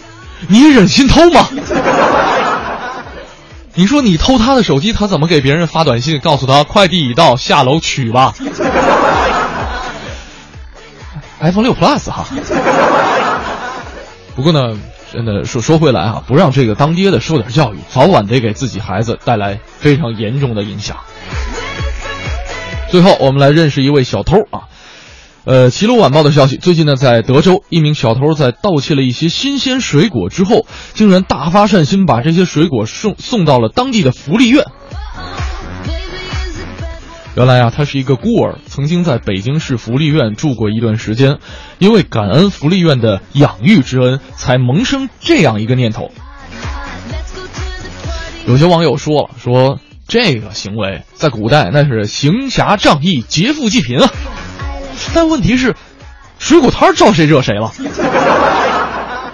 [0.47, 1.47] 你忍心偷吗？
[3.73, 8.33] 你说你偷他的手机，他怎么给别人发短信告诉他快递已到，下楼取吧
[11.41, 12.25] ？iPhone 六 Plus 哈。
[14.35, 14.77] 不过呢，
[15.11, 20.97] 真的说说回来啊，不让这个当爹的受点教育，早晚得给自己孩子带来非常严重的影响。
[22.89, 24.69] 最后，我们来认识一位小偷啊。
[25.43, 34.65] 呃，齐鲁晚报的消息，最近呢，在德州，一名小偷在盗窃了一些新鲜水果之后，竟然大发善心，把这些水果送送到了当地的福利院。
[37.35, 41.37] 原来啊，他是一个孤儿，曾经在北京市福利院住过一段时间，
[41.79, 46.11] 因为感恩福利院的养育之恩，才萌生这样一个念头。
[48.47, 54.09] 有些网友说了，说这个行为在古代那是行侠仗义、劫富济贫啊。
[55.13, 55.75] 但问题是，
[56.39, 57.71] 水果摊招谁惹谁了？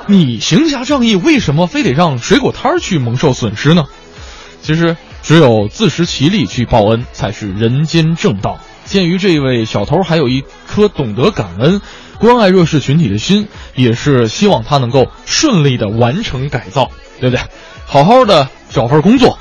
[0.08, 3.86] 你行侠仗义，为什么非得让水果摊去蒙受损失呢？
[4.62, 8.60] 其实，只有自食其力去报恩，才是人间正道。
[8.86, 11.82] 鉴于这位小偷还有一颗懂得感恩、
[12.20, 17.44] 关爱弱势群体的心，也是希望他能够顺利的完成改造，对不对？
[17.86, 19.38] 好好的找份工作，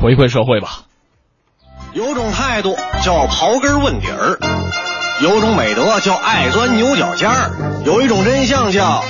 [0.00, 0.82] 回馈社会吧。
[1.92, 4.38] 有种态度叫刨根问底儿。
[5.22, 7.50] 有种美德叫爱钻牛角尖儿，
[7.84, 9.04] 有一种真相叫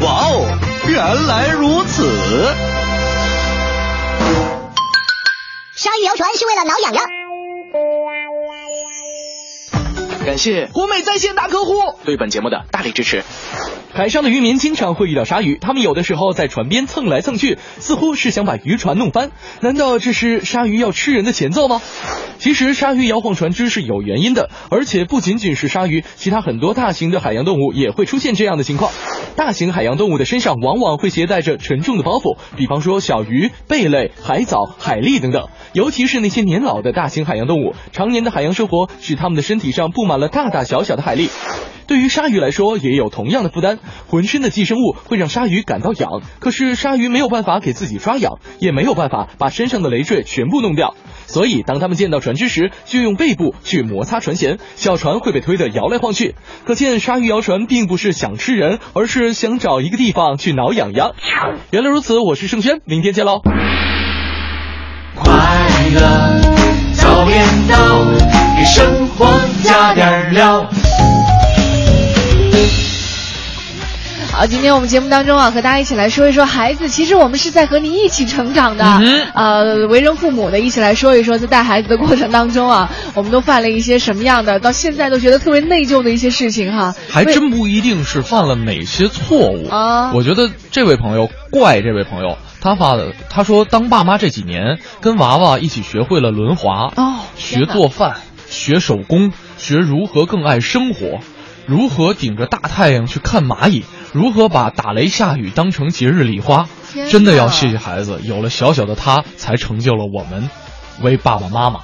[0.00, 0.58] 哇哦，
[0.88, 2.08] 原来如此。
[5.76, 7.04] 鲨鱼游船是为了挠痒痒。
[10.24, 11.72] 感谢国美在线大客户
[12.04, 13.24] 对本节目的大力支持。
[13.92, 19.32] 海上的渔民经常会遇到鲨鱼，他们有的时候在船边蹭来蹭去，似乎是想把渔船弄翻。
[19.60, 21.82] 难道这是鲨鱼要吃人的前奏吗？
[22.38, 28.92] 其实，鲨鱼摇晃船只是有原因的，而且不仅仅是鲨鱼，其他很多大型的海洋动物也会出现这样的情况。
[29.36, 35.48] 大型海洋动物的身上往往会携带着沉重的包袱，比方说小鱼、贝类、海藻、海蛎等等。
[35.72, 41.30] 尤其是那些年老的大型海洋动物，常年的海洋生活使它们的身体上布满满了大大小小的海蛎。
[41.86, 50.94] 对于鲨鱼来说，也有同样的负担，浑身的寄生物会让鲨鱼感到痒，可是鲨鱼没有办法给自己抓痒，也没有办法把身上的累赘全部弄掉。
[51.26, 56.34] 所以，当他们见到船只时，就用背部去摩擦船舷，小船会被推得摇来晃去。
[56.64, 61.12] 可见，鲨鱼摇船并不是想吃人，而是想找一个地方去挠痒痒。
[61.70, 63.40] 原来如此，我是盛轩，明天见喽。
[65.16, 65.32] 快
[65.92, 66.40] 乐
[66.94, 68.39] 早点到，
[68.70, 69.26] 生活
[69.64, 70.64] 加点料。
[74.30, 76.88] 好，今天我们节目当中啊，和大家一起来说一说孩子。
[76.88, 86.94] 其实我们是在和你一起成长的，嗯呃，为人父母的，一起来说一说，在带孩子的过程当中啊， 我们都犯了一些什么样的，到现在都觉得特别内疚的一些事情哈。
[87.10, 98.18] 还真不一定是犯了哪些错误啊我觉得这位朋友怪这位朋友，他发的，他说当爸妈这几年跟娃娃一起学会了轮滑，哦学做饭，
[98.50, 101.20] 学手工，学如何更爱生活，
[101.66, 106.68] 如何顶着大太阳去看蚂蚁，如何把打雷下雨当成节日礼花
[107.10, 110.50] 真的要谢谢孩子，有了小小的他，才成就了我们
[111.00, 111.80] 为爸爸妈妈。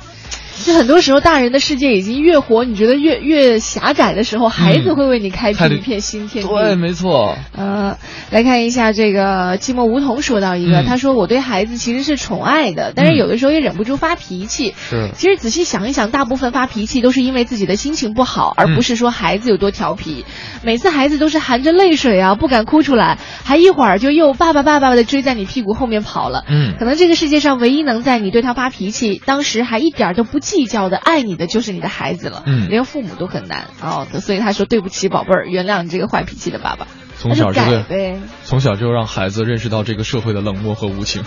[0.65, 6.49] 就很多时候，大人的世界已经越活，你觉得越越狭窄的时候，孩子会为你开辟一片新天地。
[6.49, 7.37] 对，没错。
[7.55, 7.99] 呃，
[8.31, 14.75] 来看一下这个寂寞梧桐说到一个，嗯他说我对孩子其实是宠爱的，但是嗯有的时候也忍不住发脾气。
[14.77, 20.25] 是其实仔细想一想，大部分发脾气都是因为自己的心情不好，而不是说孩子有多调皮。
[20.63, 26.45] 每次孩子都是含着泪水啊，不敢哭出来，还一会儿就又爸爸爸爸的追在你屁股后面跑了。
[26.49, 32.45] 嗯可能这个世界上唯一能在你对他发脾气，当时还一点都不计较的爱你的，就是你的孩子了。
[32.47, 36.87] 嗯连父母都很难哦，所以他说对不起，宝贝儿，原谅你这个坏脾气的爸爸。
[37.19, 38.21] 从小就对呗。
[38.45, 41.25] 从小就让孩子认识到这个社会的冷漠和无情，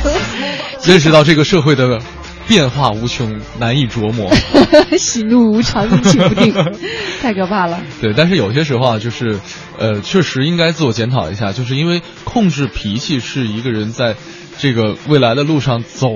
[0.84, 2.00] 认识到这个社会的
[2.46, 4.30] 变化无穷，难以琢磨。
[4.98, 6.52] 喜怒无常，阴晴不定，
[7.22, 7.80] 太可怕了。
[8.02, 9.38] 对，但是有些时候啊，就是，
[9.78, 14.16] 呃，确实应该自我检讨一下，就是因为控制脾气是一个人在
[14.58, 16.08] 这个未来的路上走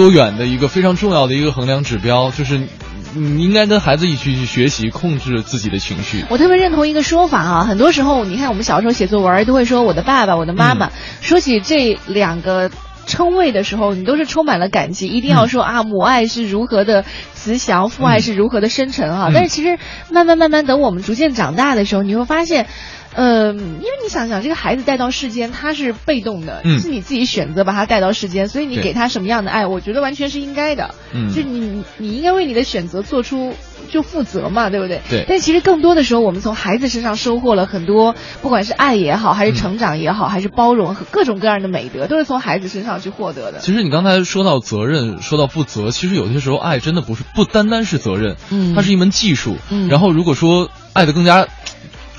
[0.00, 2.68] 多远的一个非常重要的一个衡量指标，就是你
[3.12, 6.24] 你应该跟孩子一起去学习控制自己的情绪。
[6.30, 12.70] 我特别认同一个说法啊，很多时候你看我们小时候写作文都会说我的爸爸、我的妈妈，嗯说起这两个。
[13.06, 19.28] 称谓的时候，你都是充满了感激，一定要说、啊，母爱是如何的慈祥，父爱是如何的深沉啊。
[19.30, 19.78] 嗯但是其实
[20.12, 22.68] 慢慢慢慢，等我们逐渐长大的时候，你会发现，
[23.14, 30.94] 呃，因为你想想，这个孩子带到世间，他是被动的，嗯是你自己选择把他带到世间，所以你给他什么样的爱，我觉得完全是应该的。
[31.12, 33.52] 嗯就你你应该为你的选择做出
[33.90, 35.00] 就负责嘛，对不对？
[35.10, 43.58] 对但其实更多的时候，我们从孩子身上收获了很多，不管是爱也好，还是成长也好，还是包容和各种各样的美德，都是从孩子身上去获得的。
[43.58, 49.56] 其实你刚才说到责任，说到负责，其实有些时候爱真的不是不单单是责任，嗯它是一门技术。
[49.70, 51.48] 嗯然后如果说爱的更加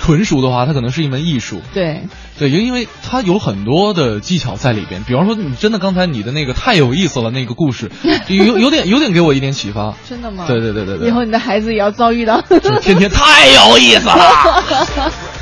[0.02, 1.60] 纯熟的话，它可能是一门艺术。
[1.72, 2.02] 对，
[2.36, 5.04] 对，因因为它有很多的技巧在里边。
[5.04, 7.88] 比方说，你真的刚才你的那个太有意思了，那个故事，
[8.26, 9.94] 有有点有点给我一点启发。
[10.08, 10.44] 真的吗？
[10.48, 12.40] 对对对对对以后你的孩子也要遭遇到，
[12.80, 15.12] 天天太有意思了。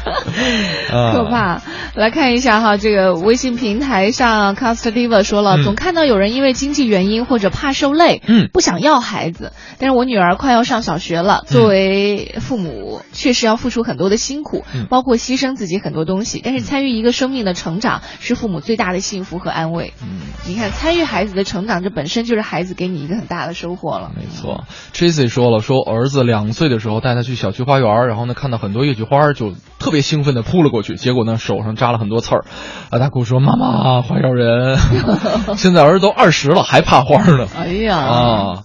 [0.93, 1.61] 啊 可怕。
[1.95, 9.53] 来看一下哈，这个微信平台上 Cast Diva 说了，嗯总看到有人因为经济原因或者怕受累，嗯不想要孩子。
[9.79, 16.41] 但是我女儿快要上小学了，作为父母，确实要付出很多的辛苦，嗯包括牺牲自己很多东西。
[16.45, 19.93] 但是参与一个生命的成长，是父母最大的幸福和安慰。
[20.03, 24.13] 嗯，你看，参与孩子的成长，这本身就是孩子给你一个很大的收获了。
[24.17, 32.45] 没错，Tracy 说了，说儿子两岁的时候带他去小区花园，然后呢看到很多月季花，就特别兴奋的扑了过去，结果呢手上扎了很多刺儿，
[32.91, 34.79] 啊，大姑说妈妈花妖人，
[35.57, 37.97] 现在儿子都二十了还怕花呢，哎呀。
[37.99, 38.63] 啊，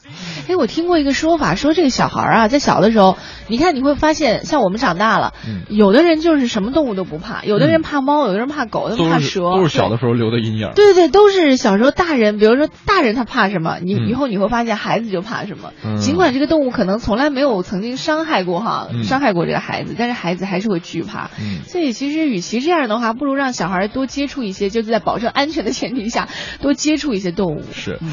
[0.48, 3.18] 哎，我听过一个说法，说这个小孩儿啊，在小的时候，
[3.48, 10.72] 你看你会发现，像我们长大了，嗯有的人就是什么动物都不怕，有的人怕猫，有的人怕狗，有的人怕蛇，都是小的时候留的阴影。
[10.76, 10.86] 对。
[10.86, 15.72] 对对，都是小时候大人，比如说大人他怕什么，你嗯以后你会发现孩子就怕什么。
[15.84, 21.32] 嗯尽管这个动物可能从来没有曾经伤害过哈，嗯伤害过这个孩子，但是孩子还是会惧怕。
[21.40, 26.30] 嗯所以其实与其这样的话，不如让小孩多接触一些，就是在保证安全的前提下，
[26.62, 27.64] 多接触一些动物。
[27.74, 28.12] 是嗯，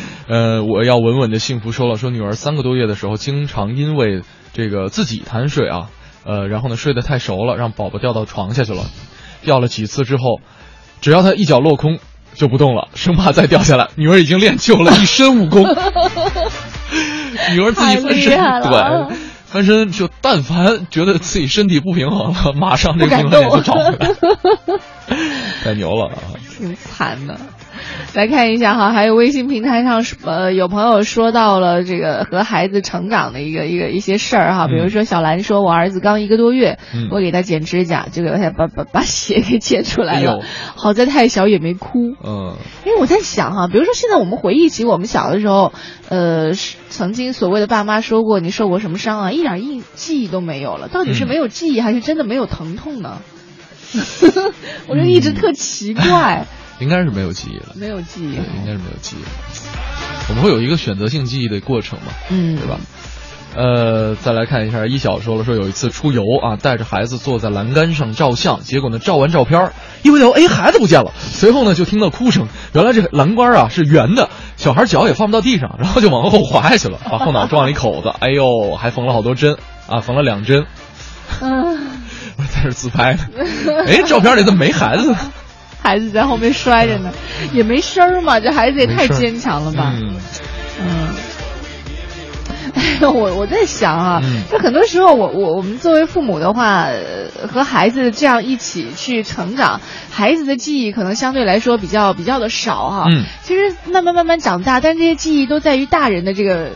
[0.58, 5.90] 呃，我要稳稳的幸福说了，说女儿三个多月的时候，经常因为这个自己贪睡啊，
[6.24, 8.84] 呃，然后呢睡得太熟了，让宝宝掉到床下去了，
[9.42, 10.40] 掉了几次之后，
[11.00, 11.98] 只要他一脚落空
[12.34, 13.88] 就不动了，生怕再掉下来。
[13.96, 15.64] 女儿已经练就了一身武功，
[17.52, 19.16] 女儿自己翻身对。
[19.46, 24.14] 翻身就但凡觉得自己身体不平衡了，马上这个平衡点就找回来，
[25.62, 26.16] 太牛了啊！
[26.56, 27.38] 挺惨的。
[28.14, 37.08] 来看一下哈，还有微信平台上呃有朋友说到了这个和孩子成长的一个一个一些事儿哈，比如说小兰说，我儿子刚一个多月，嗯。
[37.10, 42.14] 我给他剪指甲，就给他把把把血给剪出来了，哎好在太小也没哭。
[42.24, 42.56] 嗯，
[42.86, 45.72] 因为我在想哈，比如说现在我们回忆起我们小的时候，
[46.08, 46.52] 呃，
[46.88, 51.28] 曾经所谓的爸妈说过你受过什么伤啊，一点印记忆都没有了，到底是嗯。
[51.28, 53.20] 没有记忆，还是真的没有疼痛呢？
[54.88, 56.46] 我就一直特奇怪，
[56.82, 58.44] 应该是没有记忆了，没有记忆对，。
[58.56, 59.28] 应该是没有记忆了。
[60.28, 62.78] 我们会有一个选择性记忆的过程嘛，嗯，对吧？
[63.54, 69.72] 呃，再来看一下，一小说了，说有一次出游啊，带着孩子坐在栏杆上照相，结果呢照完照片儿，
[70.02, 71.12] 一回头，哎，孩子不见了。
[71.18, 80.64] 随后呢就听到哭声，原来这个栏杆啊是圆的，小孩脚也放不到地上，然后就往后滑下去了，把后脑撞了一口子，哎呦，还缝了好多针啊，缝了两针。
[81.42, 81.78] 嗯，
[82.38, 83.20] 我在这自拍呢，
[83.86, 85.18] 哎，照片里怎么没孩子呢？
[85.82, 87.12] 孩子在后面摔着呢，
[87.52, 89.92] 也没声儿嘛，这孩子也太坚强了吧？
[89.96, 90.16] 嗯，
[90.80, 91.14] 嗯。
[93.02, 99.80] 我我在想啊嗯，就很多时候我我我们作为父母的话，呃和孩子这样一起去成长，
[100.10, 103.06] 孩子的记忆可能相对来说比较比较的少哈。
[103.10, 106.70] 嗯其实慢慢慢慢长大，但这些记忆都在于大人的这个呃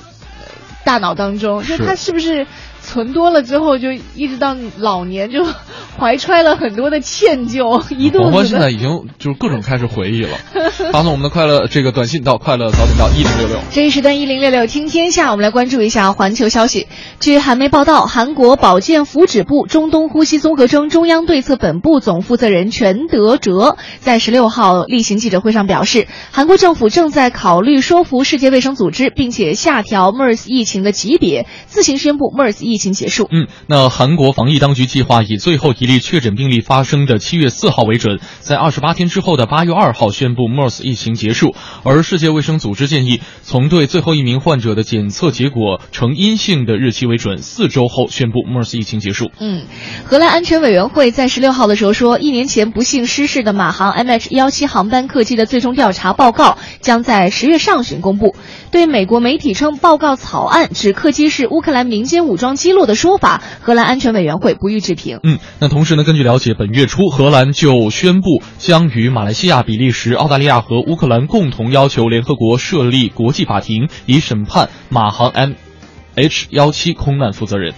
[0.84, 2.46] 大脑当中，就他是不是
[2.86, 5.44] 存多了之后，就一直到老年就
[5.98, 8.46] 怀揣了很多的歉疚， 一肚黄欢。
[8.46, 10.38] 现在已经就是各种开始回忆了。
[10.92, 13.58] 发送我们的快乐这个短信到快乐早点到一零六六。
[13.70, 16.86] 这一时段一零六六听天下，我们来关注一下环球消息。
[17.18, 33.28] 据韩媒报道，韩国保健福祉部中东呼吸综合征中央对策本部总负责人全德哲在十六号例行记者会上表示，韩国政府正在考虑说服世界卫生组织，并且下调 MERS 疫情的级别，自行宣布 MERS 疫情结束。
[33.30, 41.54] 嗯，那韩国防疫当局计划以最后一例确诊病例发生的七月四号为准，在二十八天之后的八月二号宣布 MERS 疫情结束。
[41.82, 49.30] 而世界卫生组织建议从对最后一名患者的检测结果呈阴性的日期为准，四周后宣布 MERS 疫情结束。
[49.38, 49.64] 嗯，
[50.04, 58.34] 荷兰安全委员会在十六号的时候说，一年前不幸失事的马航 MH 幺七航班客机的最终调查报告将在十月上旬公布。
[58.76, 65.18] 对美国媒体称报告草案指客机是乌克兰民间武装击落的说法，荷兰安全委员会不予置评。
[65.22, 77.72] 嗯，那同时呢，根据了解，本月初荷兰就宣布将与马来西亚、比利时、澳大利亚和乌克兰共同要求联合国设立国际法庭，以审判马航 MH 幺七空难负责人。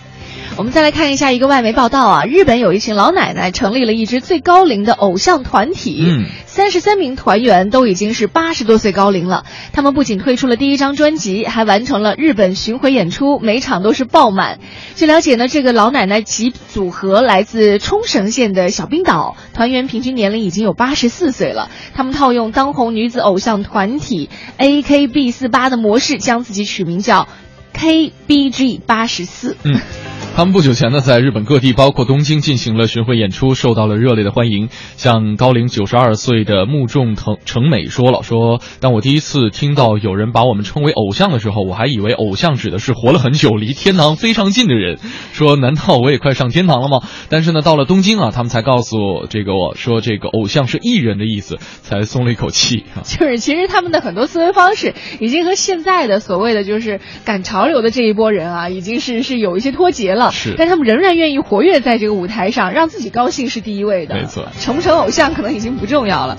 [0.58, 9.44] 我们再来看一下一个外媒报道啊，日本有一群老奶奶成立了一支最高龄的偶像团体，嗯，三十三名团员都已经是八十多岁高龄了。
[9.72, 14.58] 他们不仅推出了第一张专辑，还完成了日本巡回演出，每场都是爆满。
[14.96, 21.70] 据了解呢，这个老奶奶级组合来自冲绳县的小冰岛，团员平均年龄已经有八十四岁了。
[21.94, 24.28] 他们套用当红女子偶像团体
[24.58, 27.28] AKB 四八的模式，将自己取名叫
[27.74, 29.56] KBG 八十四。
[29.64, 29.80] 嗯。
[30.36, 34.68] 他们不久前呢，在日本各地，包括东京进行了巡回演出，受到了热烈的欢迎。
[34.96, 45.00] 像高龄九十二岁的木重藤成美说了，说当我第一次听到有人把我们称为偶像的时候，我还以为偶像指的是活了很久、离天堂非常近的人。
[45.32, 47.00] 说难道我也快上天堂了吗？
[47.28, 53.02] 但是呢，到了东京啊，他们才告诉我这个我说这个偶像是艺人的意思，才松了一口气啊。
[53.04, 60.30] 就是其实他们的很多思维方式已经和现在的所谓的就是赶潮 流的这一波人啊，已经是是有一些脱节了。
[60.30, 64.14] 是但他们仍然愿意活跃在这个舞台上，让自己高兴是第一位的。
[64.14, 66.38] 没错，成不成偶像可能已经不重要了。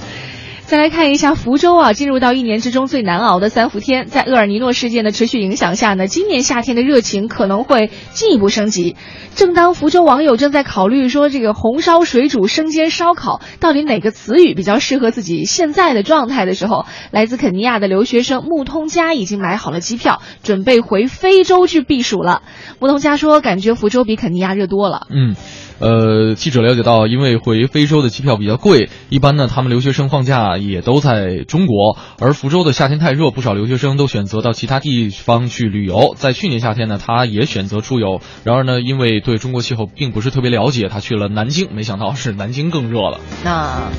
[0.69, 8.95] 再来看一下福州啊，进入到一年之中最难熬的三伏天，在厄尔尼诺事件的持续影响下呢，今年夏天的热情可能会进一步升级。
[9.33, 22.43] 正当福州网友正在考虑说这个红烧水煮生煎烧烤到底哪个词语比较适合自己现在的状态的时候，来自肯尼亚的留学生穆通加已经买好了机票，准备回非洲去避暑了。
[22.79, 25.07] 穆通加说，感觉福州比肯尼亚热多了。
[25.09, 25.35] 嗯。
[25.79, 31.97] 呃，记者了解到，因为回非洲的机票比较贵，一般呢，他们留学生放假也都在中国。
[32.19, 36.13] 而福州的夏天太热，不少留学生都选择到其他地方去旅游。
[36.17, 38.21] 在去年夏天呢，他也选择出游。
[38.43, 43.19] 然而呢，因为对中国气候并不是特别了解，他去了南京，没想到是南京更热了。
[43.43, 43.89] 那。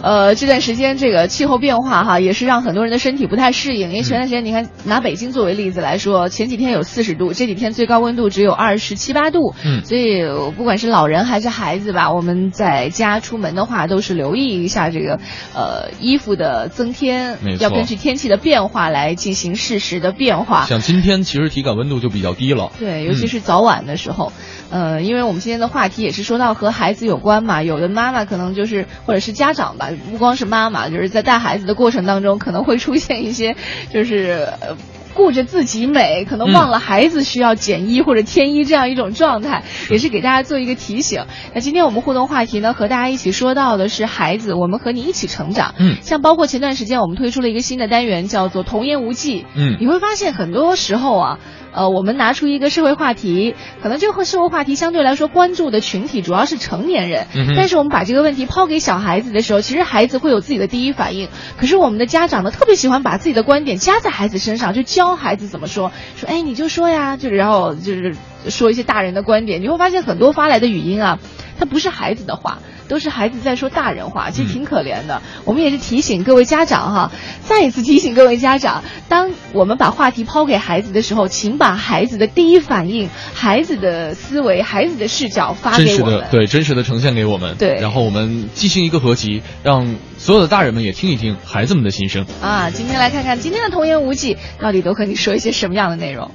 [0.00, 3.90] 呃，这段时间这个气候变化哈，也是让很多人的身体不太适应。
[3.90, 9.54] 因为前段时间你看，拿北京作为例子来说，前几天有四十度，这几天最高温度只有二十七八度。
[9.64, 10.22] 嗯，所以
[10.56, 15.18] 不管是老人还是孩子吧，我们在家出门的话，都是留意一下这个
[15.54, 20.64] 呃衣服的增添，要根据天气的变化来进行适时的变化。
[20.66, 22.70] 像今天其实体感温度就比较低了。
[22.78, 24.32] 对，尤其是早晚的时候，
[24.70, 33.56] 呃，因为我们今天的话题也是说到和孩子有关嘛，有的妈妈可能就是或者是家长吧，不光是妈妈，就是在带孩子的过程当中，可能会出现一些
[33.92, 34.48] 就是。
[34.60, 34.76] 呃
[35.14, 41.24] 顾着自己美，可能忘了孩子需要减衣或者添衣这样一种状态，也是给大家做一个提醒。
[41.52, 45.74] 那今天我们互动话题呢，和大家一起说到的是孩子，我们和你一起成长。
[45.76, 49.44] 嗯，像包括前段时间我们推出了一个新的单元，叫做“童言无忌”。
[49.56, 51.38] 嗯你会发现很多时候啊，
[51.72, 61.28] 呃，我们拿出一个社会话题，可能这个社会话题相对来说关注的群体主要是成年人，嗯但是我们把这个问题抛给小孩子的时候，其实孩子会有自己的第一反应。
[61.58, 68.14] 可是我们的家长呢，特别喜欢把自己的观点加在孩子身上，就教孩子怎么说，说哎你就说呀，就是然后就是
[68.48, 69.60] 说一些大人的观点。
[69.62, 71.18] 你会发现很多发来的语音啊，
[71.58, 72.58] 它不是孩子的话。
[72.88, 75.22] 都是孩子在说大人话，其实挺可怜的。
[75.44, 77.12] 我们也是提醒各位家长哈，
[77.42, 86.20] 再一次提醒各位家长，当我们把话题抛给孩子的时候，请把孩子的第一反应、孩子的思维、孩子的视角发真实给我们。
[86.20, 92.26] 的对真实的呈现给我们，对然后我们进行一个合集，让所有的大人们也听一听孩子们的心声。
[92.42, 96.30] 啊，今天来看看今天的童言无忌到底都和你说一些什么样的内容。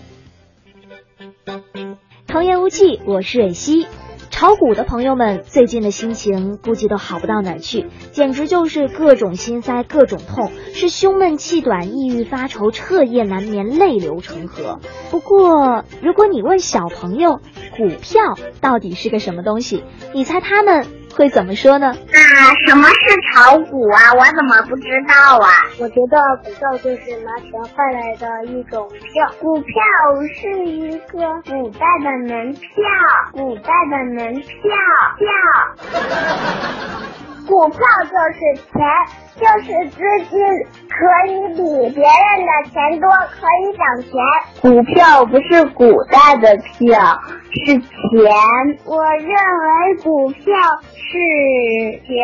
[2.27, 3.87] 童言无忌，我是蕊希。
[4.33, 14.79] 炒股的朋友们最近的心情估计都好不到哪儿去，简直就是各种心塞、各种痛，是胸闷气短、抑郁发愁、彻夜难眠、泪流成河。
[15.11, 17.41] 不过，如果你问小朋友
[17.77, 19.83] 股票到底是个什么东西，
[20.15, 21.87] 你猜他们会怎么说呢？
[21.87, 21.95] 啊，
[22.67, 22.95] 什么是
[23.31, 24.13] 炒股啊？
[24.13, 25.47] 我怎么不知道啊？
[25.79, 29.73] 我觉得股票就是拿钱换来的一种票，股票
[30.39, 32.83] 是一个古代的门票，
[33.31, 34.51] 古代的门票
[35.17, 35.27] 票。
[37.47, 38.39] 股票就是
[38.71, 38.79] 钱，
[39.35, 39.97] 就是资
[40.29, 40.39] 金，
[40.89, 40.95] 可
[41.27, 41.59] 以比
[41.93, 44.11] 别人的钱多，可以涨钱。
[44.61, 46.97] 股票不是古代的票，
[47.65, 47.89] 是钱。
[48.85, 50.43] 我认为股票
[50.93, 51.09] 是
[52.05, 52.15] 钱，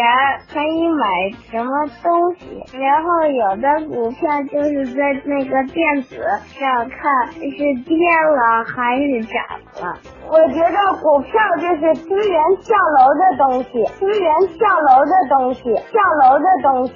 [0.54, 1.04] 可以买
[1.52, 2.64] 什么东西。
[2.78, 6.16] 然后有的股票就是在那个电子
[6.58, 9.44] 上看是跌了还是涨
[9.82, 9.98] 了。
[10.30, 16.94] 我觉得股票就是资源跳楼的东西，资源跳楼的东西，跳楼的东西。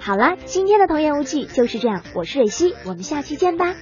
[0.00, 3.74] 好啦，今天的童言无忌就是这样，我是蕊希，我们下期见吧。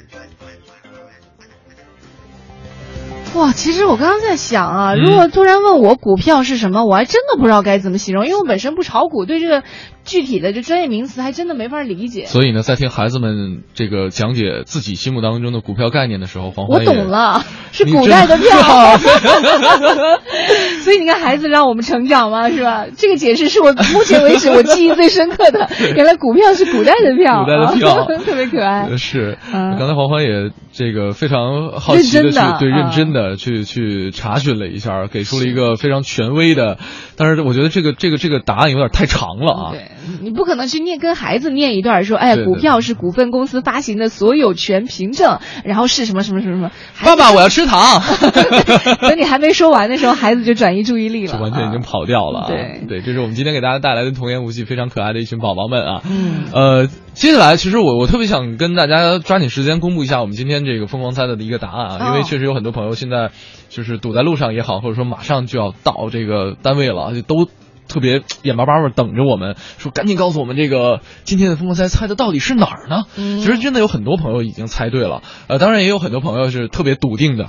[3.34, 9.62] 哇，其实我刚刚在想啊，如果突然问我股票是什么，我还真的不知道该怎么形容，因为我本身不炒股，对这个
[10.06, 12.24] 具体的这专业名词还真的没法理解。
[12.24, 18.56] 所以呢，在听孩子们这个讲解自己心目当中的股票概念的时候，黄我欢我懂了，是古代的真 票。
[20.80, 22.86] 所以你看，孩子让我们成长嘛，是吧？
[22.96, 25.68] 这个解释是我目前为止我记忆最深刻的。
[25.96, 28.86] 原来股票是古代的票，古代的票特别可爱。
[28.88, 36.78] 呃是，嗯刚才黄欢也这个非常好奇的去认真的对嗯认真的去去查询了一下，给出了一个非常权威的，
[37.16, 39.70] 但是我觉得这个这个这个答案有点太长了啊。
[39.72, 39.88] 对
[40.22, 46.70] 你不可能去念跟孩子念一段说，哎，股票是股份公司发行的所有权凭证，然后是什么什么什么什么。
[47.04, 48.00] 爸爸，我要吃糖。
[49.00, 52.46] 等你还没说完的时候，孩子就转移注意力了，就完全已经跑掉了、啊。
[52.48, 56.02] 对对，这是我们今天给大家带来的童言无忌，非常可爱的一群宝宝们啊。
[56.08, 63.30] 嗯，呃，接下来其实我我特别想跟大家抓紧时间公布一下我们今天这个疯狂猜的一个答案啊，哦因为确实有很多朋友现在
[63.68, 67.48] 就是堵在路上也好，或者说马上就要到这个单位了，就都。
[67.88, 73.04] 特别眼巴巴的等着我们，说赶紧告诉我们这个今天的疯狂猜猜的到底是哪儿呢？
[73.16, 77.48] 嗯其实真的有很多朋友已经猜对了，呃，当然也有很多朋友是特别笃定的，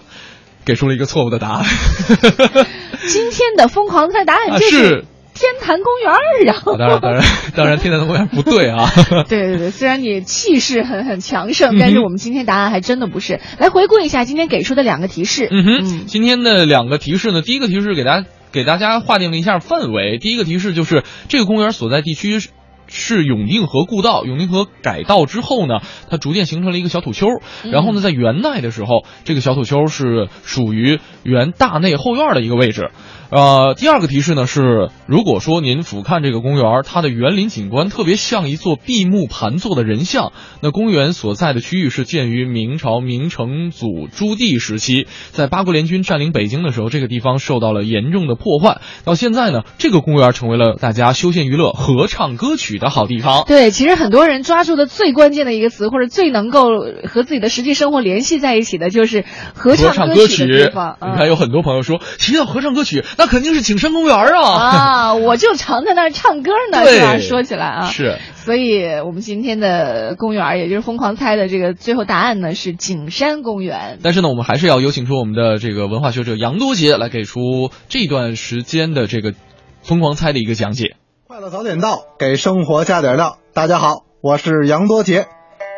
[0.65, 1.65] 给出了一个错误的答案。
[3.07, 6.17] 今天的疯狂猜答案啊就是是天坛公园儿
[6.51, 6.61] 啊！
[6.77, 7.23] 当然，当然，
[7.55, 8.89] 当然，天坛公园不对啊。
[9.29, 13.39] 对对对，虽然你气势很很强盛，但是我们今天答案还真的不是。
[13.59, 15.47] 来回顾一下今天给出的两个提示。
[15.51, 20.17] 嗯哼，今天的两个提示呢，第一个提示给大家给大家划定了一下范围。
[20.17, 22.49] 第一个提示就是这个公园所在地区是。
[22.89, 27.27] 是永定河故道，永定河改道之后呢，它逐渐形成了一个小土丘。
[27.65, 32.91] 嗯然后呢，在元代的时候，这个小土丘是属于原大内后院的一个位置。
[33.29, 48.79] 呃，第二个提示呢是，如果说您俯瞰这个公园，它的园林景观特别像一座闭目盘坐的人像，那公园所在的区域是建于明朝明成祖朱棣时期，在八国联军占领北京的时候，这个地方受到了严重的破坏。
[49.03, 53.43] 到现在呢，这个公园成为了大家休闲娱乐、合唱歌曲的好地方。
[53.45, 56.69] 对，其实很多人抓住的最关键的一个词，或者最能够
[57.09, 60.47] 和自己的实际生活联系在一起的，就是合合唱歌曲。
[60.47, 60.97] 的地方。
[61.01, 64.43] 你看，有很多朋友说提到合唱歌曲，那肯定是景山公园啊！
[64.43, 67.17] 啊，我就常在那儿唱歌呢，是吧？
[67.19, 68.17] 说起来啊，是。
[68.35, 73.97] 所以我们今天的公园，也就是疯狂猜的这个最后答案呢，是景山公园。
[74.03, 79.33] 但是呢，我们还是要有请出我们的这个文化学者杨多杰来给出这段时间的这个
[79.81, 80.95] 疯狂猜的一个讲解。
[81.27, 83.39] 快乐早点到，给生活加点料。
[83.53, 85.25] 大家好，我是杨多杰。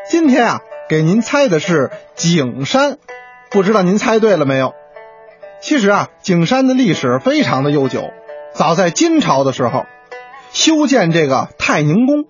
[0.10, 0.60] 今天啊，
[0.90, 2.98] 给您猜的是景山，
[3.50, 4.74] 不知道您猜对了没有？
[5.62, 8.12] 其实啊，景山的历史非常的悠久，
[8.54, 9.86] 早在金朝的时候，
[10.52, 12.26] 修建这个太宁宫，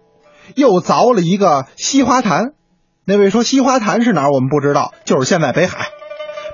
[0.56, 2.54] 又凿了一个西花坛。
[3.06, 4.32] 那位说西花坛是哪儿？
[4.32, 5.88] 我们不知道，就是现在北海。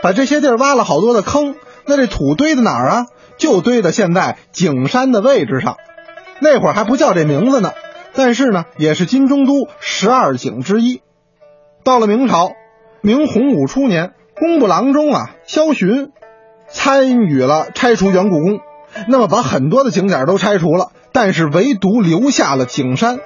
[0.02, 1.56] 把这些地儿挖了好多的坑，
[1.86, 3.06] 那这土堆在哪儿啊？
[3.38, 5.78] 就堆在现在景山的位置上。
[6.40, 7.72] 那会儿还不叫这名字呢，
[8.14, 11.02] 但是呢，也是金中都十二景之一。
[11.84, 12.52] 到了明朝，
[13.02, 16.12] 明洪武初年，工部郎中啊萧洵。
[16.76, 18.60] 参与了拆除元故宫，
[19.08, 23.20] 那么把很多的景点都拆除了，但是唯独留下了景山。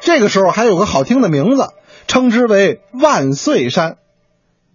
[0.00, 1.66] 这个时候还有个好听的名字，
[2.06, 3.96] 称之为万岁山。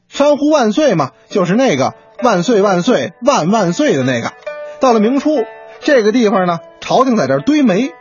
[0.10, 4.34] 山呼万岁嘛，就是那个万岁万岁万万岁的那个。
[4.82, 5.32] 到了明初，
[5.80, 7.94] 这个地方呢，朝廷在这堆煤。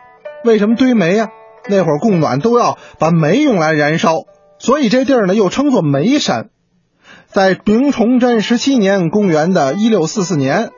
[0.45, 1.29] 为什么堆煤呀？
[1.69, 4.25] 那会儿供暖都要把煤用来燃烧，
[4.59, 6.51] 所以这地儿呢又称作煤山。
[7.37, 10.71] 在明崇祯十七年，公元的一六四四年，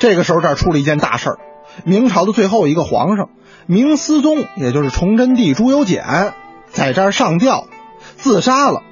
[0.00, 1.38] 这个时候这儿出了一件大事儿。
[1.84, 3.28] 明朝的最后一个皇上
[3.66, 6.34] 明思宗，也就是崇祯帝朱由检，
[6.72, 7.68] 在这儿上吊
[8.16, 8.82] 自杀了。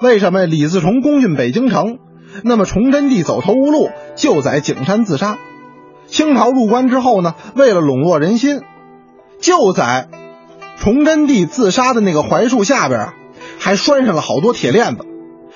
[0.00, 1.98] 为什么李自成攻进北京城，
[2.42, 5.38] 那么崇祯帝走投无路，就在景山自杀。
[6.08, 8.62] 清朝入关之后呢，为了笼络人心，
[9.40, 10.08] 就在
[10.78, 13.14] 崇祯帝自杀的那个槐树下边啊，
[13.60, 15.06] 还拴上了好多铁链子。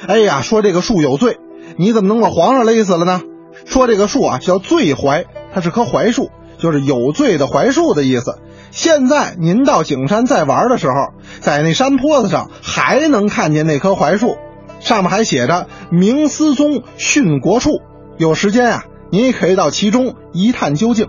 [0.06, 1.38] 哎呀，说这个树有罪，
[1.76, 3.22] 你怎么能把皇上勒死了呢？
[3.66, 8.38] 说这个树啊叫醉槐，它是棵槐树，就是有罪的槐树的意思。
[8.70, 10.94] 现在您到景山再玩的时候，
[11.40, 14.36] 在那山坡子上还能看见那棵槐树，
[14.80, 17.70] 上面还写着“明思宗殉国处”。
[18.18, 21.06] 有时间啊，您也可以到其中一探究竟。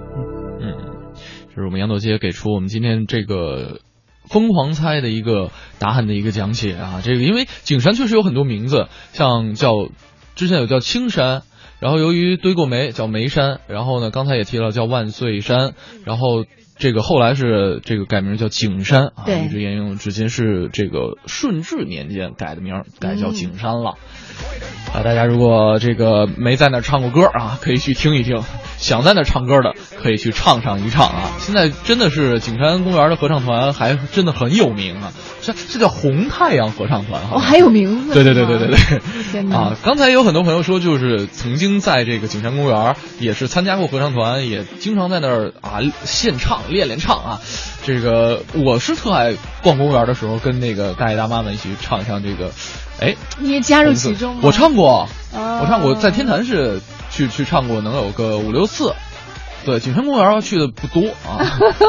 [0.59, 0.73] 嗯，
[1.49, 3.79] 这是我们杨朵街给出我们今天这个。
[4.32, 9.89] 疯狂猜的一个答案的一个讲解啊，这个因为景山确实有很多名字，像叫
[10.36, 11.43] 之前有叫青山，
[11.79, 15.73] 然后由于堆过煤叫煤山，然后呢刚才也提了叫万岁山，
[16.05, 16.45] 然后
[16.77, 23.95] 这个后来是这个改名叫景山啊，一直沿用至今，是这个顺治年间改的名，改叫景山了。
[24.93, 28.41] 啊，大家如果这个没在那儿唱过歌啊，可以去听一听；
[28.77, 31.31] 想在那儿唱歌的，可以去唱上一唱啊。
[31.39, 37.37] 现在真的是景山公园的合唱团还真的很有名啊，这这叫红太阳合唱团哈。
[37.37, 38.13] 哦，还有名字？
[38.13, 39.01] 对对对对对对。
[39.31, 39.55] 天哪！
[39.55, 47.39] 啊，刚才有很多朋友说，就是曾经在这个景山公园也是参加过合唱团，也经常在那儿啊现唱练练唱啊。
[47.84, 52.51] 这个我是特爱逛公园的时候，跟那个大爷大妈们一起唱一唱这个。
[52.99, 54.41] 哎，你也加入其中吗？
[54.43, 56.79] 我唱过，我唱过，在天坛是
[57.09, 58.93] 去去唱过，能有个五六次。
[59.66, 61.45] 对，景山公园去的不多啊，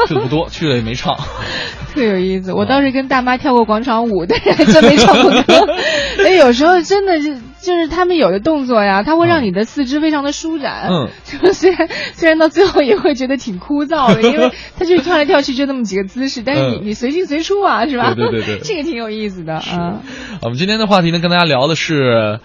[0.07, 1.15] 去的不多，去了也没唱。
[1.93, 5.67] 特有意思，我当时跟大妈跳过广场舞，但是还真没唱过歌。
[6.25, 10.89] 哎，有时候真的是，就是他们有的动作呀，它会让你的四肢非常的舒展。
[10.89, 11.09] 嗯，
[11.53, 18.13] 虽然虽然到最后也会觉得挺枯燥的，因为他就是跳来跳去就那么几个姿势，但是你你随进随出啊，是吧？
[18.15, 20.01] 对对对，这个挺有意思的啊。
[20.41, 22.39] 我们今天的话题呢，跟大家聊的是。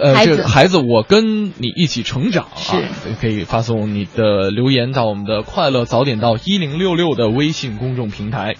[0.00, 2.56] 呃，孩子，孩子，我跟你一起成长啊！
[3.20, 8.56] 可以发送你的留言到我们的“快乐早点到一零六六”的微信公众平台。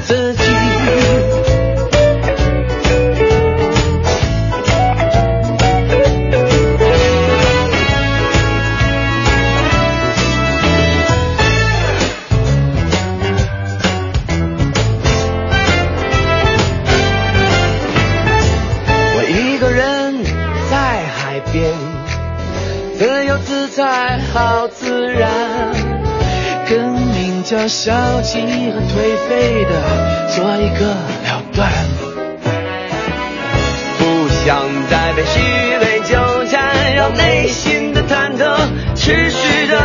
[0.00, 0.45] 自己。
[27.46, 29.70] 叫消极和颓废的
[30.34, 30.84] 做一个
[31.22, 31.70] 了断，
[33.98, 35.38] 不想再被虚
[35.78, 38.56] 伪纠缠，让内心的忐忑
[38.96, 39.78] 持续着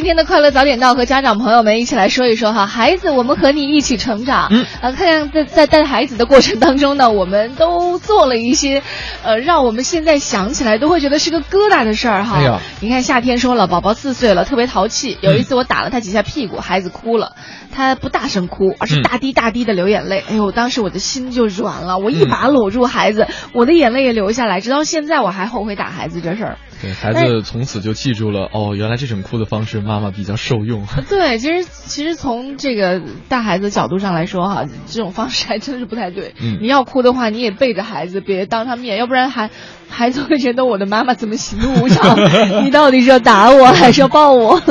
[0.00, 4.48] 今天的快乐早点到，和家长朋友们一起来说一说哈，孩子，我们和你一起成长。
[4.50, 8.82] 嗯，呃，看看在在带孩子的过程当中呢，我们都做了一些，
[9.22, 12.38] 呃，让我们现在想起来都会觉得是个疙瘩的事儿哈。
[12.38, 15.18] 哎呀你看夏天说了，宝宝四岁了，特别淘气。
[15.20, 17.36] 有一次我打了他几下屁股，孩子哭了，
[17.70, 20.24] 他不大声哭，而是大滴大滴的流眼泪。
[20.30, 24.62] 哎呦，当时我的心就软了，我一把搂住孩子，我的眼泪也流下来。
[24.62, 26.58] 直到现在我还后悔打孩子这事儿。
[26.82, 30.86] 对孩子从此就记住了哦，原来这种哭的方式妈妈比较受用。
[31.08, 36.34] 对，其实其实从这个带孩子的角度上来说哈，这种方式还真是不太对。
[36.40, 39.50] 嗯你要哭的话，你也背着孩子，别当他面，要不然孩
[39.88, 42.16] 孩子会觉得我的妈妈怎么喜怒无常？
[42.64, 44.60] 你到底是要打我还是要抱我？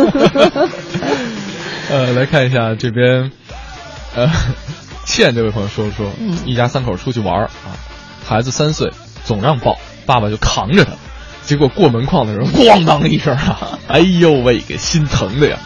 [1.91, 3.31] 呃，来看一下这边，
[4.15, 4.29] 呃，
[5.05, 7.49] 倩这位朋友说说，嗯一家三口出去玩啊，
[8.25, 8.91] 孩子三岁，
[9.25, 10.91] 总让抱，爸爸就扛着他，
[11.49, 15.57] 结果过门框的时候，咣当一声啊，哎呦喂，给心疼的呀！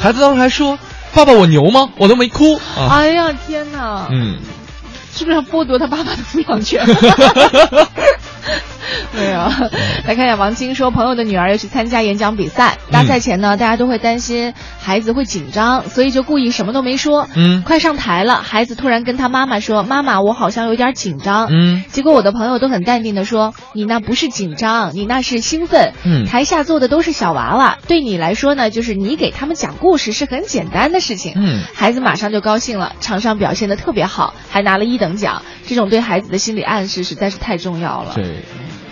[0.00, 0.78] 孩子当时还说
[1.12, 1.90] ：“爸爸，我牛吗？
[1.98, 2.88] 我都没哭啊。
[2.90, 4.08] 哎呀天哪！
[4.10, 4.38] 嗯，
[5.14, 6.82] 是不是要剥夺他爸爸的抚养权？
[9.16, 9.38] 没有，
[10.06, 17.28] 来看一下王晶说，朋友的女儿要去参加演讲比赛，大赛前呢，大家都会担心孩子会紧张，所以就故意什么都没说。
[17.34, 31.34] 嗯，快上台了，孩子突然跟他妈妈说：“妈妈，我好像有点紧张。”嗯，结果我的朋友都很淡定的说：“你那不是紧张，你那是兴奋。”嗯，台下坐的都是小娃娃，对你来说呢，就是你给他们讲故事是很简单的事情。
[31.36, 35.42] 嗯，孩子马上就高兴了，场上表现的特别好，还拿了一等奖。
[35.66, 38.12] 这种对孩子的心理暗示实在是太重要了。
[38.14, 38.42] 对。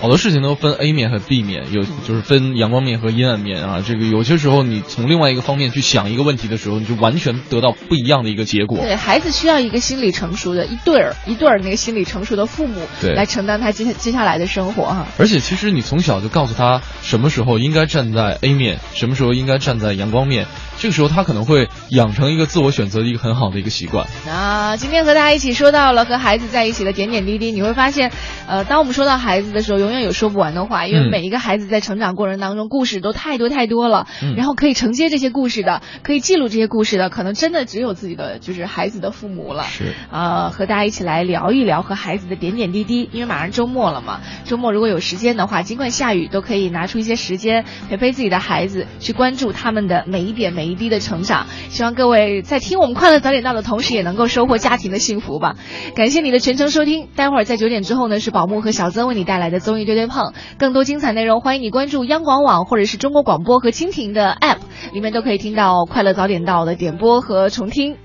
[0.01, 3.83] 好多事情都分 A 面和 B 面，有就是分阳光面和阴暗面啊。
[3.85, 8.79] 这个有些时候你从另外一个方面去想一个问题的时候，你就完全得到不一样的一个结果。
[8.79, 15.07] 对孩子需要一个心理成熟的一对儿一对儿那个心理成熟的父母，对，来承担他接接下来的生活哈。
[15.19, 20.47] 而且其实你从小就告诉他什么时候应该站在 A 面，什么时候应该站在阳光面，
[20.79, 24.07] 这个时候他可能会养成一个自我选择的一个很好的一个习惯。
[24.25, 28.13] 那今天和大家一起说到了和孩子在一起的点点滴滴，你会发现，
[28.47, 34.07] 呃，当我们说到孩子的时候，永远有说不完的话，因为每一个孩子在成长过程当中，故事都太多太多了。
[34.23, 39.63] 嗯，然后可以承接这些故事的，可以记录这些故事的，可能真的只有自己的就是孩子的父母了。
[39.63, 51.47] 是，呃，和大家一起来聊一聊和孩子的点点滴滴，因为马上周末了嘛，周末如果有时间的话，尽管下雨，都可以拿出一些时间陪陪自己的孩子，去关注他们的每一点每一滴的成长。
[51.71, 55.57] 希望各位在听我们快乐早点到的同时，也能够收获家庭的幸福吧。
[55.95, 64.59] 感谢你的全程收听，待会儿在九点之后呢，是宝木和小曾为你带来的综艺对对碰，更多精彩内容，欢迎你关注央广网或者是中国广播和蜻蜓的 App，
[64.93, 67.97] 里面都可以听到快乐早点到的点播和重听。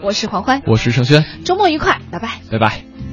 [0.00, 3.07] 我是黄欢，我是盛轩，周末愉快，拜拜，拜拜。